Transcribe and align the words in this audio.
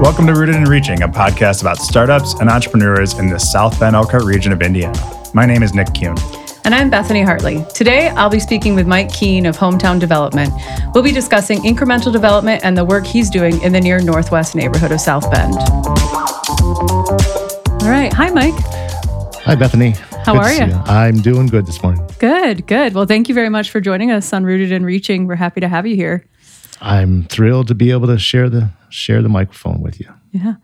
Welcome 0.00 0.26
to 0.26 0.34
Rooted 0.34 0.56
and 0.56 0.66
Reaching, 0.66 1.02
a 1.02 1.08
podcast 1.08 1.60
about 1.60 1.78
startups 1.78 2.34
and 2.34 2.50
entrepreneurs 2.50 3.18
in 3.18 3.28
the 3.28 3.38
South 3.38 3.78
Bend 3.78 3.94
Elkhart 3.94 4.24
region 4.24 4.52
of 4.52 4.60
Indiana. 4.60 4.98
My 5.32 5.46
name 5.46 5.62
is 5.62 5.72
Nick 5.72 5.94
Kuhn. 5.94 6.16
And 6.64 6.74
I'm 6.74 6.90
Bethany 6.90 7.22
Hartley. 7.22 7.64
Today, 7.74 8.08
I'll 8.08 8.28
be 8.28 8.40
speaking 8.40 8.74
with 8.74 8.86
Mike 8.86 9.12
Keen 9.12 9.46
of 9.46 9.56
Hometowne 9.56 10.00
Development. 10.00 10.52
We'll 10.94 11.04
be 11.04 11.12
discussing 11.12 11.60
incremental 11.60 12.12
development 12.12 12.64
and 12.64 12.76
the 12.76 12.84
work 12.84 13.06
he's 13.06 13.30
doing 13.30 13.62
in 13.62 13.72
the 13.72 13.80
near 13.80 14.00
northwest 14.00 14.56
neighborhood 14.56 14.90
of 14.90 15.00
South 15.00 15.30
Bend. 15.30 15.54
All 17.82 17.88
right. 17.88 18.12
Hi, 18.12 18.30
Mike. 18.30 18.54
Hi, 19.44 19.54
Bethany. 19.54 19.90
How 20.24 20.32
Good 20.32 20.38
are 20.38 20.48
to 20.48 20.54
see 20.54 20.64
you? 20.64 20.82
I'm 20.86 21.20
doing 21.20 21.46
good 21.46 21.66
this 21.66 21.82
morning. 21.82 22.04
Good, 22.18 22.66
good. 22.66 22.94
Well, 22.94 23.06
thank 23.06 23.28
you 23.28 23.34
very 23.34 23.50
much 23.50 23.70
for 23.70 23.80
joining 23.80 24.10
us 24.10 24.32
on 24.32 24.44
Rooted 24.44 24.72
and 24.72 24.84
Reaching. 24.84 25.26
We're 25.26 25.36
happy 25.36 25.60
to 25.60 25.68
have 25.68 25.86
you 25.86 25.94
here. 25.96 26.24
I'm 26.80 27.24
thrilled 27.24 27.68
to 27.68 27.74
be 27.74 27.90
able 27.90 28.06
to 28.08 28.18
share 28.18 28.48
the 28.48 28.70
share 28.88 29.22
the 29.22 29.28
microphone 29.28 29.80
with 29.80 30.00
you. 30.00 30.08
Yeah. 30.32 30.54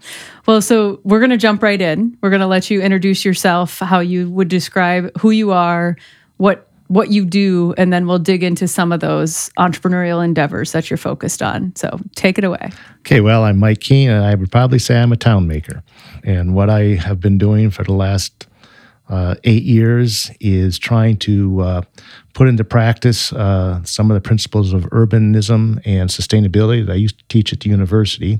Well, 0.46 0.60
so 0.62 1.00
we're 1.04 1.20
going 1.20 1.30
to 1.30 1.36
jump 1.36 1.62
right 1.62 1.80
in. 1.80 2.16
We're 2.20 2.30
going 2.30 2.40
to 2.40 2.46
let 2.46 2.70
you 2.70 2.80
introduce 2.80 3.24
yourself, 3.24 3.78
how 3.78 4.00
you 4.00 4.30
would 4.30 4.48
describe 4.48 5.16
who 5.18 5.30
you 5.30 5.52
are, 5.52 5.96
what 6.36 6.66
what 6.88 7.10
you 7.12 7.24
do, 7.24 7.72
and 7.78 7.92
then 7.92 8.08
we'll 8.08 8.18
dig 8.18 8.42
into 8.42 8.66
some 8.66 8.90
of 8.90 8.98
those 8.98 9.48
entrepreneurial 9.50 10.24
endeavors 10.24 10.72
that 10.72 10.90
you're 10.90 10.96
focused 10.96 11.40
on. 11.40 11.72
So, 11.76 12.00
take 12.16 12.36
it 12.36 12.42
away. 12.42 12.70
Okay, 13.00 13.20
well, 13.20 13.44
I'm 13.44 13.58
Mike 13.58 13.78
Keen, 13.78 14.10
and 14.10 14.24
I 14.24 14.34
would 14.34 14.50
probably 14.50 14.80
say 14.80 15.00
I'm 15.00 15.12
a 15.12 15.16
town 15.16 15.46
maker. 15.46 15.84
And 16.24 16.52
what 16.52 16.68
I 16.68 16.96
have 16.96 17.20
been 17.20 17.38
doing 17.38 17.70
for 17.70 17.84
the 17.84 17.92
last 17.92 18.48
uh, 19.10 19.34
eight 19.42 19.64
years 19.64 20.30
is 20.40 20.78
trying 20.78 21.16
to 21.16 21.60
uh, 21.60 21.82
put 22.32 22.48
into 22.48 22.64
practice 22.64 23.32
uh, 23.32 23.82
some 23.82 24.08
of 24.10 24.14
the 24.14 24.20
principles 24.20 24.72
of 24.72 24.84
urbanism 24.90 25.82
and 25.84 26.08
sustainability 26.08 26.86
that 26.86 26.92
I 26.92 26.96
used 26.96 27.18
to 27.18 27.24
teach 27.28 27.52
at 27.52 27.60
the 27.60 27.70
university. 27.70 28.38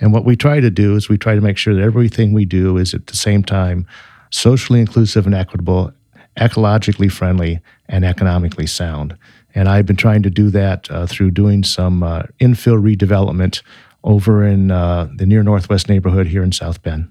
And 0.00 0.12
what 0.12 0.24
we 0.24 0.34
try 0.34 0.58
to 0.58 0.70
do 0.70 0.96
is 0.96 1.08
we 1.08 1.16
try 1.16 1.36
to 1.36 1.40
make 1.40 1.56
sure 1.56 1.74
that 1.74 1.82
everything 1.82 2.32
we 2.32 2.44
do 2.44 2.76
is 2.76 2.92
at 2.92 3.06
the 3.06 3.16
same 3.16 3.44
time 3.44 3.86
socially 4.30 4.80
inclusive 4.80 5.26
and 5.26 5.34
equitable, 5.34 5.92
ecologically 6.36 7.10
friendly, 7.10 7.60
and 7.88 8.04
economically 8.04 8.66
sound. 8.66 9.16
And 9.54 9.68
I've 9.68 9.86
been 9.86 9.96
trying 9.96 10.22
to 10.24 10.30
do 10.30 10.50
that 10.50 10.90
uh, 10.90 11.06
through 11.06 11.32
doing 11.32 11.62
some 11.62 12.02
uh, 12.02 12.22
infill 12.40 12.80
redevelopment 12.80 13.62
over 14.02 14.44
in 14.44 14.70
uh, 14.70 15.08
the 15.14 15.26
near 15.26 15.42
northwest 15.42 15.88
neighborhood 15.88 16.26
here 16.26 16.42
in 16.42 16.52
South 16.52 16.82
Bend. 16.82 17.08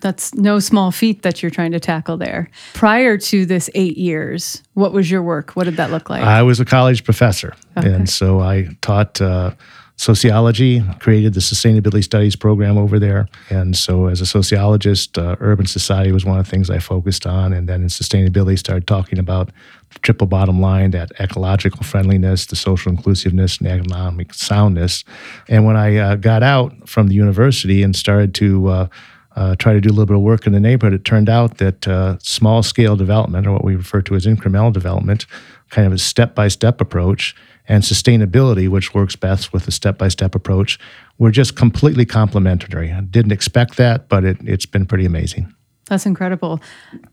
That's 0.00 0.34
no 0.34 0.58
small 0.58 0.90
feat 0.90 1.22
that 1.22 1.42
you're 1.42 1.50
trying 1.50 1.72
to 1.72 1.80
tackle 1.80 2.16
there. 2.16 2.50
Prior 2.74 3.16
to 3.18 3.46
this 3.46 3.70
eight 3.74 3.96
years, 3.96 4.62
what 4.74 4.92
was 4.92 5.10
your 5.10 5.22
work? 5.22 5.52
What 5.52 5.64
did 5.64 5.76
that 5.76 5.90
look 5.90 6.10
like? 6.10 6.22
I 6.22 6.42
was 6.42 6.60
a 6.60 6.64
college 6.64 7.04
professor, 7.04 7.54
and 7.76 8.08
so 8.08 8.40
I 8.40 8.68
taught 8.80 9.20
uh, 9.20 9.52
sociology, 9.96 10.82
created 11.00 11.34
the 11.34 11.40
sustainability 11.40 12.04
studies 12.04 12.36
program 12.36 12.76
over 12.76 12.98
there. 12.98 13.28
And 13.48 13.76
so, 13.76 14.06
as 14.06 14.20
a 14.20 14.26
sociologist, 14.26 15.18
uh, 15.18 15.36
urban 15.40 15.66
society 15.66 16.12
was 16.12 16.24
one 16.24 16.38
of 16.38 16.44
the 16.44 16.50
things 16.50 16.70
I 16.70 16.78
focused 16.78 17.26
on. 17.26 17.52
And 17.52 17.68
then 17.68 17.82
in 17.82 17.88
sustainability, 17.88 18.58
started 18.58 18.86
talking 18.86 19.18
about 19.18 19.50
the 19.92 19.98
triple 20.00 20.26
bottom 20.26 20.60
line 20.60 20.90
that 20.90 21.12
ecological 21.18 21.82
friendliness, 21.82 22.46
the 22.46 22.56
social 22.56 22.92
inclusiveness, 22.92 23.58
and 23.58 23.68
economic 23.68 24.34
soundness. 24.34 25.04
And 25.48 25.64
when 25.64 25.76
I 25.76 25.96
uh, 25.96 26.16
got 26.16 26.42
out 26.42 26.88
from 26.88 27.08
the 27.08 27.14
university 27.14 27.82
and 27.82 27.96
started 27.96 28.34
to 28.36 28.68
uh, 28.68 28.88
uh, 29.36 29.54
try 29.56 29.72
to 29.72 29.80
do 29.80 29.88
a 29.88 29.92
little 29.92 30.06
bit 30.06 30.16
of 30.16 30.22
work 30.22 30.46
in 30.46 30.52
the 30.52 30.60
neighborhood, 30.60 30.94
it 30.94 31.04
turned 31.04 31.28
out 31.28 31.58
that 31.58 31.86
uh, 31.86 32.16
small 32.20 32.62
scale 32.62 32.96
development, 32.96 33.46
or 33.46 33.52
what 33.52 33.64
we 33.64 33.76
refer 33.76 34.00
to 34.02 34.14
as 34.14 34.26
incremental 34.26 34.72
development, 34.72 35.26
kind 35.70 35.86
of 35.86 35.92
a 35.92 35.98
step 35.98 36.34
by 36.34 36.48
step 36.48 36.80
approach, 36.80 37.34
and 37.68 37.82
sustainability, 37.82 38.68
which 38.68 38.94
works 38.94 39.14
best 39.14 39.52
with 39.52 39.68
a 39.68 39.70
step 39.70 39.98
by 39.98 40.08
step 40.08 40.34
approach, 40.34 40.78
were 41.18 41.30
just 41.30 41.56
completely 41.56 42.06
complementary. 42.06 42.92
I 42.92 43.00
didn't 43.02 43.32
expect 43.32 43.76
that, 43.76 44.08
but 44.08 44.24
it, 44.24 44.38
it's 44.42 44.66
been 44.66 44.86
pretty 44.86 45.04
amazing. 45.04 45.52
That's 45.86 46.06
incredible. 46.06 46.60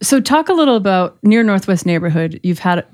So, 0.01 0.19
talk 0.19 0.49
a 0.49 0.53
little 0.53 0.75
about 0.75 1.17
near 1.23 1.43
Northwest 1.43 1.85
neighborhood. 1.85 2.39
You've 2.41 2.59
had, 2.59 2.85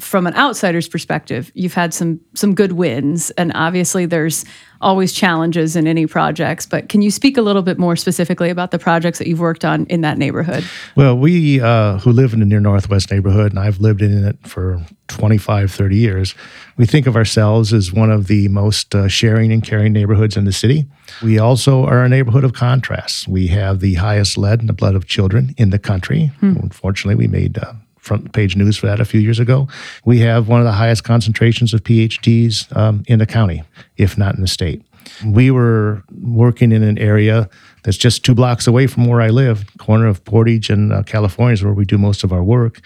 from 0.00 0.26
an 0.26 0.34
outsider's 0.34 0.88
perspective, 0.88 1.50
you've 1.54 1.74
had 1.74 1.92
some 1.94 2.20
some 2.34 2.54
good 2.54 2.72
wins, 2.72 3.30
and 3.32 3.52
obviously 3.54 4.06
there's 4.06 4.44
always 4.80 5.12
challenges 5.12 5.76
in 5.76 5.86
any 5.86 6.06
projects. 6.06 6.66
But 6.66 6.88
can 6.88 7.02
you 7.02 7.10
speak 7.10 7.36
a 7.36 7.42
little 7.42 7.62
bit 7.62 7.78
more 7.78 7.94
specifically 7.96 8.50
about 8.50 8.72
the 8.72 8.78
projects 8.78 9.18
that 9.18 9.28
you've 9.28 9.40
worked 9.40 9.64
on 9.64 9.86
in 9.86 10.00
that 10.00 10.18
neighborhood? 10.18 10.64
Well, 10.96 11.16
we 11.16 11.60
uh, 11.60 11.98
who 11.98 12.12
live 12.12 12.32
in 12.32 12.40
the 12.40 12.46
near 12.46 12.60
Northwest 12.60 13.10
neighborhood, 13.10 13.52
and 13.52 13.60
I've 13.60 13.80
lived 13.80 14.02
in 14.02 14.24
it 14.24 14.36
for 14.46 14.84
25, 15.08 15.70
30 15.70 15.96
years, 15.96 16.34
we 16.76 16.86
think 16.86 17.06
of 17.06 17.16
ourselves 17.16 17.72
as 17.72 17.92
one 17.92 18.10
of 18.10 18.26
the 18.26 18.48
most 18.48 18.94
uh, 18.94 19.08
sharing 19.08 19.52
and 19.52 19.62
caring 19.62 19.92
neighborhoods 19.92 20.36
in 20.36 20.44
the 20.44 20.52
city. 20.52 20.86
We 21.22 21.38
also 21.38 21.84
are 21.84 22.02
a 22.02 22.08
neighborhood 22.08 22.44
of 22.44 22.54
contrasts. 22.54 23.28
We 23.28 23.48
have 23.48 23.80
the 23.80 23.94
highest 23.94 24.38
lead 24.38 24.60
in 24.60 24.66
the 24.66 24.72
blood 24.72 24.94
of 24.94 25.06
children 25.06 25.54
in 25.58 25.70
the 25.70 25.78
country. 25.78 26.30
Unfortunately, 26.40 27.14
we 27.14 27.28
made 27.28 27.58
uh, 27.58 27.74
front 28.02 28.32
page 28.32 28.56
news 28.56 28.76
for 28.76 28.86
that 28.86 29.00
a 29.00 29.04
few 29.04 29.20
years 29.20 29.38
ago. 29.38 29.68
We 30.04 30.18
have 30.18 30.48
one 30.48 30.60
of 30.60 30.66
the 30.66 30.72
highest 30.72 31.04
concentrations 31.04 31.72
of 31.72 31.82
PhDs 31.84 32.76
um, 32.76 33.04
in 33.06 33.20
the 33.20 33.26
county, 33.26 33.62
if 33.96 34.18
not 34.18 34.34
in 34.34 34.42
the 34.42 34.48
state. 34.48 34.82
We 35.24 35.50
were 35.50 36.02
working 36.20 36.72
in 36.72 36.82
an 36.82 36.98
area 36.98 37.48
that's 37.82 37.96
just 37.96 38.24
two 38.24 38.34
blocks 38.34 38.66
away 38.66 38.86
from 38.86 39.06
where 39.06 39.20
I 39.20 39.28
live, 39.28 39.66
corner 39.78 40.06
of 40.06 40.24
Portage 40.24 40.70
and 40.70 40.92
uh, 40.92 41.02
California 41.02 41.54
is 41.54 41.64
where 41.64 41.72
we 41.72 41.84
do 41.84 41.98
most 41.98 42.22
of 42.22 42.32
our 42.32 42.42
work. 42.42 42.80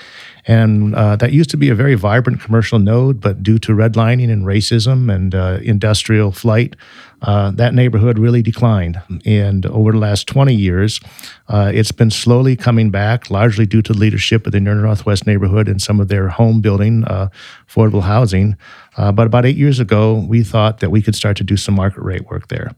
And 0.46 0.94
uh, 0.94 1.16
that 1.16 1.32
used 1.32 1.50
to 1.50 1.56
be 1.56 1.68
a 1.68 1.74
very 1.74 1.94
vibrant 1.94 2.40
commercial 2.40 2.78
node, 2.78 3.20
but 3.20 3.42
due 3.42 3.58
to 3.58 3.72
redlining 3.72 4.30
and 4.30 4.44
racism 4.44 5.12
and 5.14 5.34
uh, 5.34 5.58
industrial 5.62 6.32
flight, 6.32 6.76
uh, 7.22 7.50
that 7.52 7.74
neighborhood 7.74 8.18
really 8.18 8.42
declined. 8.42 9.00
And 9.24 9.66
over 9.66 9.92
the 9.92 9.98
last 9.98 10.26
20 10.26 10.54
years, 10.54 11.00
uh, 11.48 11.70
it's 11.74 11.92
been 11.92 12.10
slowly 12.10 12.56
coming 12.56 12.90
back, 12.90 13.30
largely 13.30 13.66
due 13.66 13.82
to 13.82 13.92
the 13.92 13.98
leadership 13.98 14.46
of 14.46 14.52
the 14.52 14.60
Northwest 14.60 15.26
neighborhood 15.26 15.68
and 15.68 15.80
some 15.80 16.00
of 16.00 16.08
their 16.08 16.28
home 16.28 16.60
building, 16.60 17.04
uh, 17.04 17.28
affordable 17.68 18.02
housing. 18.02 18.56
Uh, 18.96 19.12
but 19.12 19.26
about 19.26 19.46
eight 19.46 19.56
years 19.56 19.80
ago, 19.80 20.24
we 20.28 20.42
thought 20.42 20.80
that 20.80 20.90
we 20.90 21.02
could 21.02 21.14
start 21.14 21.36
to 21.38 21.44
do 21.44 21.56
some 21.56 21.74
market 21.74 22.02
rate 22.02 22.26
work 22.30 22.48
there. 22.48 22.70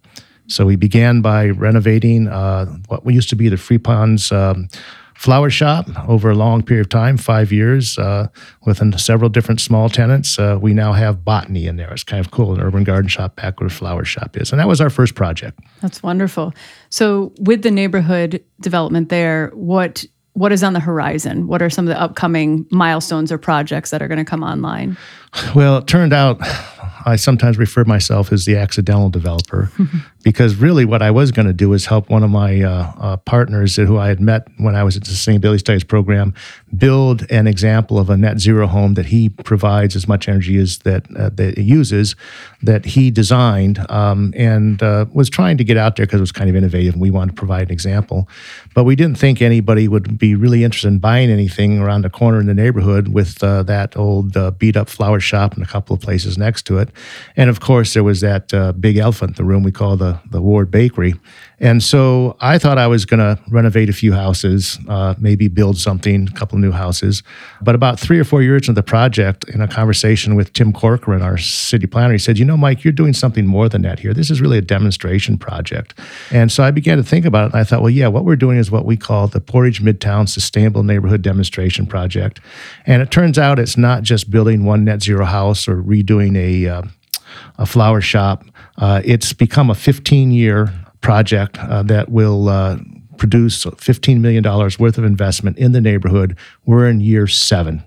So 0.46 0.64
we 0.64 0.76
began 0.76 1.20
by 1.20 1.50
renovating 1.50 2.28
uh, 2.28 2.66
what 2.88 3.04
used 3.12 3.28
to 3.30 3.36
be 3.36 3.48
the 3.50 3.58
Free 3.58 3.78
Ponds 3.78 4.32
um, 4.32 4.68
flower 5.18 5.50
shop 5.50 5.88
over 6.08 6.30
a 6.30 6.34
long 6.34 6.62
period 6.62 6.86
of 6.86 6.88
time, 6.88 7.16
five 7.16 7.50
years, 7.50 7.98
uh, 7.98 8.28
with 8.64 8.98
several 9.00 9.28
different 9.28 9.60
small 9.60 9.88
tenants. 9.88 10.38
Uh, 10.38 10.56
we 10.62 10.72
now 10.72 10.92
have 10.92 11.24
botany 11.24 11.66
in 11.66 11.74
there. 11.74 11.92
It's 11.92 12.04
kind 12.04 12.24
of 12.24 12.30
cool, 12.30 12.54
an 12.54 12.60
urban 12.60 12.84
garden 12.84 13.08
shop 13.08 13.34
back 13.34 13.58
where 13.58 13.68
the 13.68 13.74
flower 13.74 14.04
shop 14.04 14.36
is. 14.36 14.52
And 14.52 14.60
that 14.60 14.68
was 14.68 14.80
our 14.80 14.90
first 14.90 15.16
project. 15.16 15.58
That's 15.82 16.04
wonderful. 16.04 16.54
So, 16.90 17.32
with 17.40 17.62
the 17.62 17.70
neighborhood 17.72 18.44
development 18.60 19.08
there, 19.08 19.50
what 19.54 20.04
what 20.34 20.52
is 20.52 20.62
on 20.62 20.72
the 20.72 20.80
horizon? 20.80 21.48
What 21.48 21.62
are 21.62 21.70
some 21.70 21.88
of 21.88 21.92
the 21.92 22.00
upcoming 22.00 22.64
milestones 22.70 23.32
or 23.32 23.38
projects 23.38 23.90
that 23.90 24.00
are 24.00 24.06
going 24.06 24.18
to 24.18 24.24
come 24.24 24.44
online? 24.44 24.96
Well, 25.52 25.78
it 25.78 25.88
turned 25.88 26.12
out 26.12 26.40
I 27.04 27.16
sometimes 27.16 27.58
refer 27.58 27.82
to 27.84 27.88
myself 27.88 28.32
as 28.32 28.44
the 28.44 28.56
accidental 28.56 29.08
developer 29.08 29.72
because 30.22 30.56
really 30.56 30.84
what 30.84 31.00
I 31.00 31.10
was 31.10 31.30
going 31.30 31.46
to 31.46 31.52
do 31.52 31.72
is 31.72 31.86
help 31.86 32.10
one 32.10 32.22
of 32.22 32.30
my 32.30 32.62
uh, 32.62 32.92
uh, 32.98 33.16
partners 33.18 33.76
who 33.76 33.98
I 33.98 34.08
had 34.08 34.20
met 34.20 34.48
when 34.58 34.74
I 34.74 34.82
was 34.82 34.96
at 34.96 35.04
the 35.04 35.10
Sustainability 35.10 35.60
Studies 35.60 35.84
program 35.84 36.34
build 36.76 37.30
an 37.30 37.46
example 37.46 37.98
of 37.98 38.10
a 38.10 38.16
net 38.16 38.40
zero 38.40 38.66
home 38.66 38.94
that 38.94 39.06
he 39.06 39.28
provides 39.28 39.94
as 39.94 40.08
much 40.08 40.28
energy 40.28 40.56
as 40.58 40.78
that, 40.78 41.06
uh, 41.16 41.30
that 41.30 41.58
it 41.58 41.62
uses 41.62 42.16
that 42.62 42.84
he 42.84 43.10
designed 43.10 43.78
um, 43.90 44.32
and 44.36 44.82
uh, 44.82 45.06
was 45.12 45.30
trying 45.30 45.56
to 45.56 45.64
get 45.64 45.76
out 45.76 45.96
there 45.96 46.06
because 46.06 46.18
it 46.18 46.22
was 46.22 46.32
kind 46.32 46.50
of 46.50 46.56
innovative 46.56 46.94
and 46.94 47.02
we 47.02 47.10
wanted 47.10 47.30
to 47.30 47.36
provide 47.36 47.68
an 47.68 47.72
example. 47.72 48.28
But 48.74 48.84
we 48.84 48.96
didn't 48.96 49.18
think 49.18 49.40
anybody 49.40 49.86
would 49.86 50.18
be 50.18 50.34
really 50.34 50.64
interested 50.64 50.88
in 50.88 50.98
buying 50.98 51.30
anything 51.30 51.78
around 51.78 52.02
the 52.02 52.10
corner 52.10 52.40
in 52.40 52.46
the 52.46 52.54
neighborhood 52.54 53.08
with 53.08 53.42
uh, 53.42 53.62
that 53.64 53.96
old 53.96 54.36
uh, 54.36 54.50
beat 54.50 54.76
up 54.76 54.88
flower 54.88 55.20
shop 55.20 55.54
and 55.54 55.62
a 55.62 55.66
couple 55.66 55.94
of 55.94 56.00
places 56.00 56.36
next 56.36 56.62
to 56.66 56.78
it. 56.78 56.90
And 57.36 57.48
of 57.48 57.60
course, 57.60 57.94
there 57.94 58.04
was 58.04 58.20
that 58.20 58.48
big 58.80 58.96
elephant 58.96 59.30
in 59.30 59.34
the 59.36 59.44
room 59.44 59.62
we 59.62 59.72
call 59.72 59.96
the, 59.96 60.07
the 60.30 60.40
Ward 60.40 60.70
Bakery. 60.70 61.14
And 61.60 61.82
so 61.82 62.36
I 62.40 62.56
thought 62.58 62.78
I 62.78 62.86
was 62.86 63.04
going 63.04 63.18
to 63.18 63.40
renovate 63.50 63.88
a 63.88 63.92
few 63.92 64.12
houses, 64.12 64.78
uh, 64.88 65.14
maybe 65.18 65.48
build 65.48 65.76
something, 65.76 66.28
a 66.28 66.32
couple 66.32 66.56
new 66.58 66.70
houses. 66.70 67.22
But 67.60 67.74
about 67.74 67.98
three 67.98 68.20
or 68.20 68.24
four 68.24 68.42
years 68.42 68.68
into 68.68 68.74
the 68.74 68.82
project, 68.84 69.48
in 69.48 69.60
a 69.60 69.66
conversation 69.66 70.36
with 70.36 70.52
Tim 70.52 70.72
Corcoran, 70.72 71.20
our 71.20 71.36
city 71.36 71.86
planner, 71.86 72.12
he 72.12 72.18
said, 72.18 72.38
You 72.38 72.44
know, 72.44 72.56
Mike, 72.56 72.84
you're 72.84 72.92
doing 72.92 73.12
something 73.12 73.44
more 73.44 73.68
than 73.68 73.82
that 73.82 73.98
here. 73.98 74.14
This 74.14 74.30
is 74.30 74.40
really 74.40 74.58
a 74.58 74.62
demonstration 74.62 75.36
project. 75.36 75.98
And 76.30 76.52
so 76.52 76.62
I 76.62 76.70
began 76.70 76.96
to 76.98 77.02
think 77.02 77.24
about 77.24 77.46
it. 77.46 77.52
And 77.52 77.60
I 77.60 77.64
thought, 77.64 77.82
well, 77.82 77.90
yeah, 77.90 78.06
what 78.06 78.24
we're 78.24 78.36
doing 78.36 78.58
is 78.58 78.70
what 78.70 78.84
we 78.84 78.96
call 78.96 79.26
the 79.26 79.40
Portage 79.40 79.82
Midtown 79.82 80.28
Sustainable 80.28 80.84
Neighborhood 80.84 81.22
Demonstration 81.22 81.86
Project. 81.86 82.40
And 82.86 83.02
it 83.02 83.10
turns 83.10 83.38
out 83.38 83.58
it's 83.58 83.76
not 83.76 84.04
just 84.04 84.30
building 84.30 84.64
one 84.64 84.84
net 84.84 85.02
zero 85.02 85.24
house 85.24 85.66
or 85.66 85.82
redoing 85.82 86.36
a, 86.36 86.68
uh, 86.68 86.82
a 87.58 87.66
flower 87.66 88.00
shop. 88.00 88.44
Uh, 88.76 89.00
it's 89.04 89.32
become 89.32 89.70
a 89.70 89.74
15 89.74 90.30
year 90.30 90.72
project 91.00 91.58
uh, 91.58 91.82
that 91.84 92.08
will 92.10 92.48
uh, 92.48 92.78
produce 93.16 93.64
$15 93.64 94.20
million 94.20 94.42
worth 94.44 94.98
of 94.98 95.04
investment 95.04 95.58
in 95.58 95.72
the 95.72 95.80
neighborhood. 95.80 96.36
We're 96.64 96.88
in 96.88 97.00
year 97.00 97.26
seven. 97.26 97.82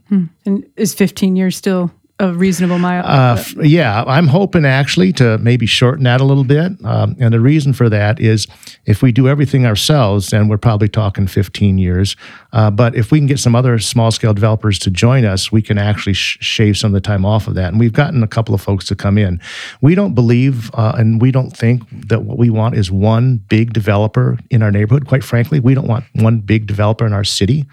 And 0.46 0.70
is 0.76 0.94
15 0.94 1.36
years 1.36 1.56
still 1.56 1.92
a 2.22 2.34
reasonable 2.34 2.80
mile? 2.80 3.04
Uh, 3.06 3.36
f- 3.40 3.56
yeah, 3.64 4.04
I'm 4.06 4.28
hoping 4.28 4.66
actually 4.66 5.12
to 5.14 5.38
maybe 5.40 5.66
shorten 5.66 6.04
that 6.04 6.22
a 6.22 6.24
little 6.24 6.44
bit. 6.44 6.74
Um, 6.86 7.16
and 7.20 7.34
the 7.34 7.40
reason 7.40 7.74
for 7.74 7.90
that 7.90 8.20
is 8.20 8.48
if 8.86 9.02
we 9.02 9.12
do 9.12 9.28
everything 9.28 9.66
ourselves, 9.66 10.30
then 10.30 10.48
we're 10.48 10.58
probably 10.58 10.88
talking 10.88 11.28
15 11.28 11.78
years. 11.78 12.16
Uh, 12.54 12.70
but 12.70 12.96
if 12.96 13.12
we 13.12 13.20
can 13.20 13.28
get 13.28 13.40
some 13.40 13.56
other 13.56 13.80
small 13.80 14.12
scale 14.12 14.34
developers 14.34 14.78
to 14.80 14.92
join 14.92 15.26
us, 15.26 15.52
we 15.52 15.62
can 15.62 15.78
actually 15.78 16.14
sh- 16.14 16.38
shave 16.42 16.78
some 16.78 16.90
of 16.90 16.94
the 16.94 17.02
time 17.02 17.26
off 17.26 17.48
of 17.48 17.56
that. 17.56 17.70
And 17.70 17.80
we've 17.80 17.94
gotten 17.94 18.22
a 18.22 18.28
couple 18.28 18.54
of 18.54 18.62
folks 18.62 18.86
to 18.88 18.96
come 18.96 19.18
in. 19.18 19.42
We 19.82 19.96
don't 19.96 20.14
believe 20.14 20.70
uh, 20.76 20.94
and 20.98 21.20
we 21.22 21.32
don't 21.32 21.52
think 21.52 21.84
that 22.08 22.24
what 22.24 22.38
we 22.38 22.50
want 22.50 22.76
is 22.76 22.92
one 22.92 23.38
big 23.38 23.74
developer 23.74 24.38
in 24.50 24.62
our 24.62 24.72
neighborhood. 24.72 25.08
Quite 25.08 25.24
frankly, 25.24 25.60
we 25.60 25.74
don't 25.74 25.88
want 25.88 26.06
one 26.14 26.40
big 26.40 26.68
developer 26.68 27.06
in 27.06 27.14
our 27.14 27.24
city. 27.24 27.66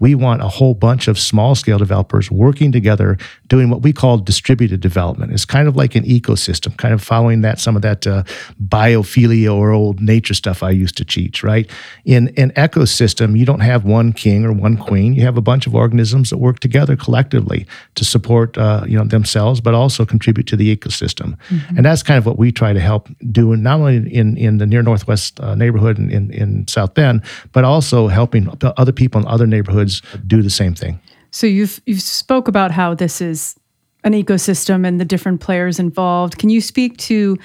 We 0.00 0.14
want 0.14 0.42
a 0.42 0.48
whole 0.48 0.74
bunch 0.74 1.08
of 1.08 1.18
small 1.18 1.54
scale 1.54 1.78
developers 1.78 2.30
working 2.30 2.72
together, 2.72 3.16
doing 3.46 3.70
what 3.70 3.82
we 3.82 3.91
call 3.92 4.18
distributed 4.18 4.80
development. 4.80 5.32
It's 5.32 5.44
kind 5.44 5.68
of 5.68 5.76
like 5.76 5.94
an 5.94 6.04
ecosystem, 6.04 6.76
kind 6.76 6.94
of 6.94 7.02
following 7.02 7.42
that 7.42 7.60
some 7.60 7.76
of 7.76 7.82
that 7.82 8.06
uh, 8.06 8.24
biophilia 8.68 9.54
or 9.54 9.70
old 9.70 10.00
nature 10.00 10.34
stuff 10.34 10.62
I 10.62 10.70
used 10.70 10.96
to 10.98 11.04
teach. 11.04 11.42
Right 11.42 11.70
in 12.04 12.28
an 12.36 12.50
ecosystem, 12.52 13.38
you 13.38 13.44
don't 13.44 13.60
have 13.60 13.84
one 13.84 14.12
king 14.12 14.44
or 14.44 14.52
one 14.52 14.76
queen. 14.76 15.14
You 15.14 15.22
have 15.22 15.36
a 15.36 15.42
bunch 15.42 15.66
of 15.66 15.74
organisms 15.74 16.30
that 16.30 16.38
work 16.38 16.60
together 16.60 16.96
collectively 16.96 17.66
to 17.94 18.04
support 18.04 18.58
uh, 18.58 18.84
you 18.86 18.98
know 18.98 19.04
themselves, 19.04 19.60
but 19.60 19.74
also 19.74 20.04
contribute 20.04 20.46
to 20.48 20.56
the 20.56 20.74
ecosystem. 20.76 21.36
And 21.76 21.84
that's 21.84 22.02
kind 22.02 22.18
of 22.18 22.26
what 22.26 22.38
we 22.38 22.52
try 22.52 22.72
to 22.72 22.80
help 22.80 23.08
do, 23.30 23.56
not 23.56 23.80
only 23.80 23.96
in 24.14 24.36
in 24.36 24.58
the 24.58 24.66
near 24.66 24.82
northwest 24.82 25.40
uh, 25.40 25.54
neighborhood 25.54 25.98
in, 25.98 26.10
in 26.10 26.30
in 26.32 26.68
South 26.68 26.94
Bend, 26.94 27.22
but 27.52 27.64
also 27.64 28.08
helping 28.08 28.48
other 28.76 28.92
people 28.92 29.20
in 29.20 29.26
other 29.26 29.46
neighborhoods 29.46 30.02
do 30.26 30.42
the 30.42 30.50
same 30.50 30.74
thing. 30.74 31.00
So 31.30 31.46
you've 31.46 31.80
you've 31.86 32.02
spoke 32.02 32.48
about 32.48 32.70
how 32.70 32.94
this 32.94 33.20
is 33.20 33.56
an 34.04 34.12
ecosystem 34.12 34.86
and 34.86 35.00
the 35.00 35.04
different 35.04 35.40
players 35.40 35.78
involved. 35.78 36.38
Can 36.38 36.50
you 36.50 36.60
speak 36.60 36.96
to 36.98 37.38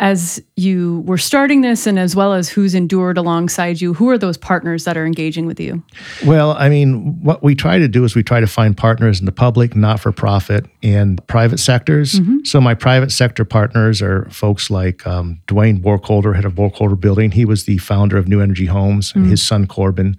as 0.00 0.42
you 0.56 1.00
were 1.00 1.18
starting 1.18 1.60
this 1.60 1.86
and 1.86 1.98
as 1.98 2.16
well 2.16 2.32
as 2.32 2.48
who's 2.48 2.74
endured 2.74 3.18
alongside 3.18 3.82
you, 3.82 3.92
who 3.92 4.08
are 4.08 4.16
those 4.16 4.38
partners 4.38 4.84
that 4.84 4.96
are 4.96 5.04
engaging 5.04 5.44
with 5.44 5.60
you? 5.60 5.82
Well, 6.24 6.52
I 6.52 6.70
mean, 6.70 7.22
what 7.22 7.42
we 7.42 7.54
try 7.54 7.78
to 7.78 7.86
do 7.86 8.02
is 8.04 8.16
we 8.16 8.22
try 8.22 8.40
to 8.40 8.46
find 8.46 8.74
partners 8.74 9.20
in 9.20 9.26
the 9.26 9.32
public, 9.32 9.76
not 9.76 10.00
for 10.00 10.10
profit, 10.10 10.64
and 10.82 11.24
private 11.26 11.58
sectors. 11.58 12.18
So, 12.44 12.60
my 12.60 12.74
private 12.74 13.12
sector 13.12 13.44
partners 13.44 14.00
are 14.00 14.24
folks 14.30 14.70
like 14.70 15.06
um, 15.06 15.40
Dwayne 15.46 15.82
Borkholder, 15.82 16.34
head 16.34 16.46
of 16.46 16.54
Borkholder 16.54 16.98
Building. 16.98 17.30
He 17.30 17.44
was 17.44 17.64
the 17.64 17.76
founder 17.78 18.16
of 18.16 18.26
New 18.26 18.40
Energy 18.40 18.66
Homes, 18.66 19.12
and 19.14 19.26
his 19.26 19.42
son 19.42 19.66
Corbin. 19.66 20.16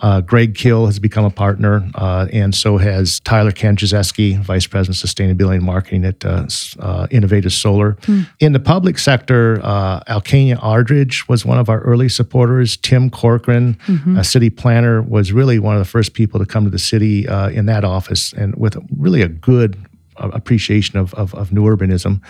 Uh, 0.00 0.20
Greg 0.20 0.54
Kill 0.54 0.86
has 0.86 0.98
become 0.98 1.24
a 1.24 1.30
partner, 1.30 1.88
uh, 1.96 2.28
and 2.32 2.54
so 2.54 2.78
has 2.78 3.20
Tyler 3.20 3.50
Kanjazeski, 3.50 4.38
Vice 4.40 4.66
President 4.66 5.02
of 5.02 5.10
Sustainability 5.10 5.56
and 5.56 5.64
Marketing 5.64 6.04
at 6.04 6.24
uh, 6.24 6.46
uh, 6.78 7.08
Innovative 7.10 7.52
Solar. 7.52 7.98
In 8.38 8.52
the 8.52 8.60
public 8.60 8.98
sector, 8.98 9.17
uh, 9.64 10.00
Alcania 10.08 10.62
Aldridge 10.62 11.28
was 11.28 11.44
one 11.44 11.58
of 11.58 11.68
our 11.68 11.80
early 11.80 12.08
supporters. 12.08 12.76
Tim 12.76 13.10
Corcoran, 13.10 13.76
a 14.18 14.24
city 14.24 14.50
planner, 14.50 15.02
was 15.02 15.32
really 15.32 15.58
one 15.58 15.76
of 15.76 15.80
the 15.80 15.88
first 15.90 16.14
people 16.14 16.38
to 16.40 16.46
come 16.46 16.64
to 16.64 16.70
the 16.70 16.78
city 16.78 17.26
uh, 17.28 17.48
in 17.50 17.66
that 17.66 17.84
office, 17.84 18.32
and 18.32 18.54
with 18.56 18.76
really 18.96 19.22
a 19.22 19.28
good 19.28 19.76
uh, 20.18 20.30
appreciation 20.32 20.98
of, 20.98 21.14
of, 21.14 21.34
of 21.34 21.52
new 21.52 21.62
urbanism. 21.64 22.20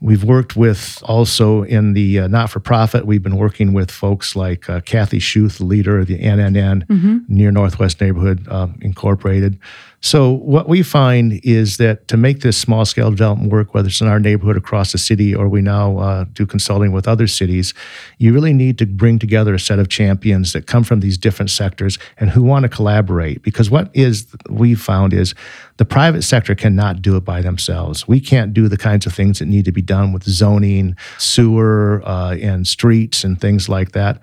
We've 0.00 0.24
worked 0.24 0.56
with 0.56 1.02
also 1.06 1.62
in 1.62 1.94
the 1.94 2.20
uh, 2.20 2.28
not 2.28 2.50
for 2.50 2.60
profit, 2.60 3.06
we've 3.06 3.22
been 3.22 3.36
working 3.36 3.72
with 3.72 3.90
folks 3.90 4.36
like 4.36 4.68
uh, 4.68 4.80
Kathy 4.82 5.18
Schuth, 5.18 5.60
leader 5.60 5.98
of 5.98 6.06
the 6.06 6.18
NNN, 6.18 6.84
Near 7.28 7.50
Northwest 7.50 8.00
Neighborhood 8.00 8.46
um, 8.48 8.78
Incorporated. 8.82 9.58
So, 10.04 10.32
what 10.32 10.68
we 10.68 10.82
find 10.82 11.40
is 11.44 11.78
that 11.78 12.08
to 12.08 12.18
make 12.18 12.40
this 12.40 12.58
small 12.58 12.84
scale 12.84 13.08
development 13.08 13.50
work, 13.50 13.72
whether 13.72 13.88
it's 13.88 14.02
in 14.02 14.06
our 14.06 14.20
neighborhood 14.20 14.54
across 14.54 14.92
the 14.92 14.98
city 14.98 15.34
or 15.34 15.48
we 15.48 15.62
now 15.62 15.96
uh, 15.96 16.24
do 16.34 16.44
consulting 16.44 16.92
with 16.92 17.08
other 17.08 17.26
cities, 17.26 17.72
you 18.18 18.34
really 18.34 18.52
need 18.52 18.76
to 18.80 18.86
bring 18.86 19.18
together 19.18 19.54
a 19.54 19.58
set 19.58 19.78
of 19.78 19.88
champions 19.88 20.52
that 20.52 20.66
come 20.66 20.84
from 20.84 21.00
these 21.00 21.16
different 21.16 21.48
sectors 21.50 21.98
and 22.18 22.28
who 22.28 22.42
want 22.42 22.64
to 22.64 22.68
collaborate. 22.68 23.42
Because 23.42 23.70
what 23.70 23.90
is 23.94 24.26
we 24.50 24.74
found 24.74 25.14
is 25.14 25.34
the 25.78 25.86
private 25.86 26.20
sector 26.20 26.54
cannot 26.54 27.00
do 27.00 27.16
it 27.16 27.24
by 27.24 27.40
themselves. 27.40 28.06
We 28.06 28.20
can't 28.20 28.52
do 28.52 28.68
the 28.68 28.76
kinds 28.76 29.06
of 29.06 29.14
things 29.14 29.38
that 29.38 29.46
need 29.46 29.64
to 29.64 29.72
be 29.72 29.80
done 29.80 30.12
with 30.12 30.24
zoning, 30.24 30.96
sewer, 31.16 32.02
uh, 32.04 32.36
and 32.42 32.68
streets 32.68 33.24
and 33.24 33.40
things 33.40 33.70
like 33.70 33.92
that. 33.92 34.20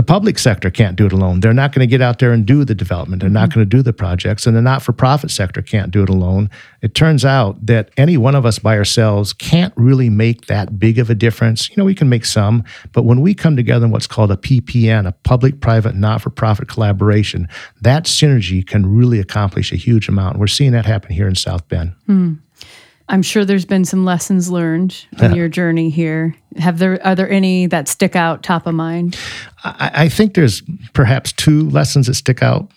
The 0.00 0.04
public 0.04 0.38
sector 0.38 0.70
can't 0.70 0.96
do 0.96 1.04
it 1.04 1.12
alone. 1.12 1.40
They're 1.40 1.52
not 1.52 1.74
going 1.74 1.86
to 1.86 1.86
get 1.86 2.00
out 2.00 2.20
there 2.20 2.32
and 2.32 2.46
do 2.46 2.64
the 2.64 2.74
development. 2.74 3.20
They're 3.20 3.28
not 3.28 3.50
mm-hmm. 3.50 3.58
going 3.58 3.68
to 3.68 3.76
do 3.76 3.82
the 3.82 3.92
projects. 3.92 4.46
And 4.46 4.56
the 4.56 4.62
not 4.62 4.80
for 4.80 4.94
profit 4.94 5.30
sector 5.30 5.60
can't 5.60 5.90
do 5.90 6.02
it 6.02 6.08
alone. 6.08 6.48
It 6.80 6.94
turns 6.94 7.22
out 7.22 7.66
that 7.66 7.90
any 7.98 8.16
one 8.16 8.34
of 8.34 8.46
us 8.46 8.58
by 8.58 8.78
ourselves 8.78 9.34
can't 9.34 9.74
really 9.76 10.08
make 10.08 10.46
that 10.46 10.78
big 10.78 10.98
of 10.98 11.10
a 11.10 11.14
difference. 11.14 11.68
You 11.68 11.76
know, 11.76 11.84
we 11.84 11.94
can 11.94 12.08
make 12.08 12.24
some, 12.24 12.64
but 12.92 13.02
when 13.02 13.20
we 13.20 13.34
come 13.34 13.56
together 13.56 13.84
in 13.84 13.92
what's 13.92 14.06
called 14.06 14.30
a 14.30 14.36
PPN, 14.36 15.06
a 15.06 15.12
public 15.12 15.60
private 15.60 15.94
not 15.94 16.22
for 16.22 16.30
profit 16.30 16.66
collaboration, 16.66 17.46
that 17.82 18.04
synergy 18.04 18.66
can 18.66 18.86
really 18.86 19.20
accomplish 19.20 19.70
a 19.70 19.76
huge 19.76 20.08
amount. 20.08 20.38
We're 20.38 20.46
seeing 20.46 20.72
that 20.72 20.86
happen 20.86 21.12
here 21.12 21.28
in 21.28 21.34
South 21.34 21.68
Bend. 21.68 21.92
Hmm. 22.06 22.36
I'm 23.10 23.22
sure 23.22 23.44
there's 23.44 23.64
been 23.64 23.84
some 23.84 24.04
lessons 24.04 24.50
learned 24.50 25.04
in 25.20 25.34
your 25.34 25.48
journey 25.48 25.90
here. 25.90 26.36
Have 26.58 26.78
there 26.78 27.04
are 27.04 27.16
there 27.16 27.28
any 27.28 27.66
that 27.66 27.88
stick 27.88 28.14
out 28.14 28.44
top 28.44 28.68
of 28.68 28.74
mind? 28.74 29.18
I, 29.64 29.90
I 29.94 30.08
think 30.08 30.34
there's 30.34 30.62
perhaps 30.92 31.32
two 31.32 31.68
lessons 31.70 32.06
that 32.06 32.14
stick 32.14 32.40
out. 32.40 32.70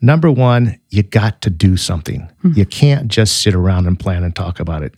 Number 0.00 0.28
one, 0.30 0.76
you 0.90 1.04
got 1.04 1.40
to 1.42 1.50
do 1.50 1.76
something. 1.76 2.28
Hmm. 2.42 2.52
You 2.56 2.66
can't 2.66 3.06
just 3.08 3.42
sit 3.42 3.54
around 3.54 3.86
and 3.86 3.98
plan 3.98 4.24
and 4.24 4.34
talk 4.34 4.58
about 4.58 4.82
it. 4.82 4.94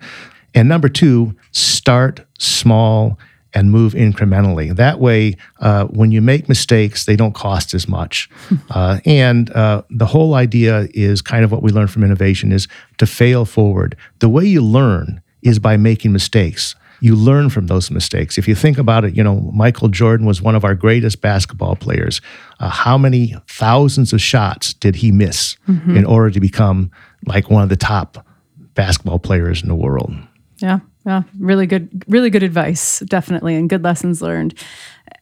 And 0.55 0.69
number 0.69 0.89
two, 0.89 1.37
start 1.53 2.27
small 2.39 3.19
and 3.59 3.73
move 3.73 3.93
incrementally. 3.93 4.75
That 4.75 5.01
way, 5.01 5.37
uh, 5.59 5.87
when 5.87 6.13
you 6.13 6.23
make 6.23 6.49
mistakes, 6.49 7.07
they 7.07 7.17
don't 7.17 7.35
cost 7.35 7.75
as 7.75 7.89
much. 7.89 8.31
uh, 8.71 9.01
and 9.05 9.51
uh, 9.51 9.83
the 9.91 10.07
whole 10.07 10.35
idea 10.35 10.87
is 10.95 11.21
kind 11.21 11.45
of 11.45 11.51
what 11.51 11.63
we 11.63 11.73
learn 11.73 11.89
from 11.89 12.05
innovation 12.05 12.53
is 12.53 12.69
to 12.99 13.07
fail 13.07 13.45
forward. 13.45 13.97
The 14.21 14.29
way 14.29 14.45
you 14.45 14.63
learn 14.63 15.21
is 15.43 15.59
by 15.59 15.77
making 15.77 16.13
mistakes 16.13 16.77
you 17.01 17.15
learn 17.15 17.49
from 17.49 17.69
those 17.69 17.93
mistakes. 17.93 18.39
If 18.39 18.49
you 18.49 18.57
think 18.57 18.77
about 18.77 19.05
it, 19.05 19.15
you 19.15 19.23
know, 19.23 19.53
Michael 19.55 19.89
Jordan 19.89 20.27
was 20.27 20.43
one 20.43 20.57
of 20.57 20.65
our 20.65 20.75
greatest 20.75 21.21
basketball 21.21 21.77
players. 21.77 22.21
Uh, 22.59 22.71
how 22.71 22.99
many 22.99 23.37
thousands 23.47 24.13
of 24.13 24.21
shots 24.21 24.75
did 24.75 24.97
he 24.97 25.13
miss 25.13 25.57
in 25.97 26.05
order 26.05 26.31
to 26.33 26.41
become 26.41 26.91
like 27.25 27.51
one 27.51 27.63
of 27.63 27.69
the 27.69 27.77
top 27.77 28.27
basketball 28.75 29.21
players 29.21 29.63
in 29.63 29.69
the 29.69 29.77
world? 29.77 30.13
Yeah, 30.57 30.81
yeah, 31.09 31.23
really 31.39 31.67
good, 31.67 32.05
really 32.07 32.29
good 32.29 32.43
advice, 32.43 33.01
definitely, 33.01 33.57
and 33.57 33.71
good 33.71 33.83
lessons 33.83 34.21
learned. 34.21 34.53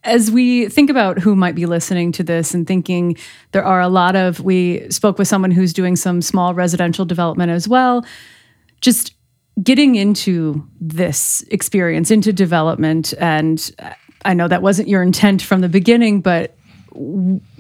As 0.03 0.33
we 0.33 0.69
think 0.69 0.91
about 0.91 1.21
who 1.21 1.37
might 1.37 1.55
be 1.55 1.65
listening 1.65 2.11
to 2.13 2.25
this 2.25 2.55
and 2.55 2.67
thinking 2.67 3.17
there 3.53 3.65
are 3.65 3.81
a 3.81 3.87
lot 3.87 4.17
of, 4.17 4.41
we 4.41 4.91
spoke 4.91 5.17
with 5.17 5.29
someone 5.29 5.53
who's 5.53 5.73
doing 5.73 5.95
some 5.95 6.23
small 6.23 6.55
residential 6.55 7.05
development 7.05 7.53
as 7.53 7.69
well. 7.69 8.05
Just 8.81 9.15
getting 9.63 9.95
into 9.95 10.67
this 10.81 11.45
experience, 11.53 12.11
into 12.11 12.33
development, 12.33 13.15
and 13.21 13.71
I 14.25 14.35
know 14.35 14.49
that 14.49 14.63
wasn't 14.63 14.89
your 14.89 15.05
intent 15.05 15.41
from 15.41 15.61
the 15.61 15.69
beginning, 15.69 16.21
but 16.21 16.57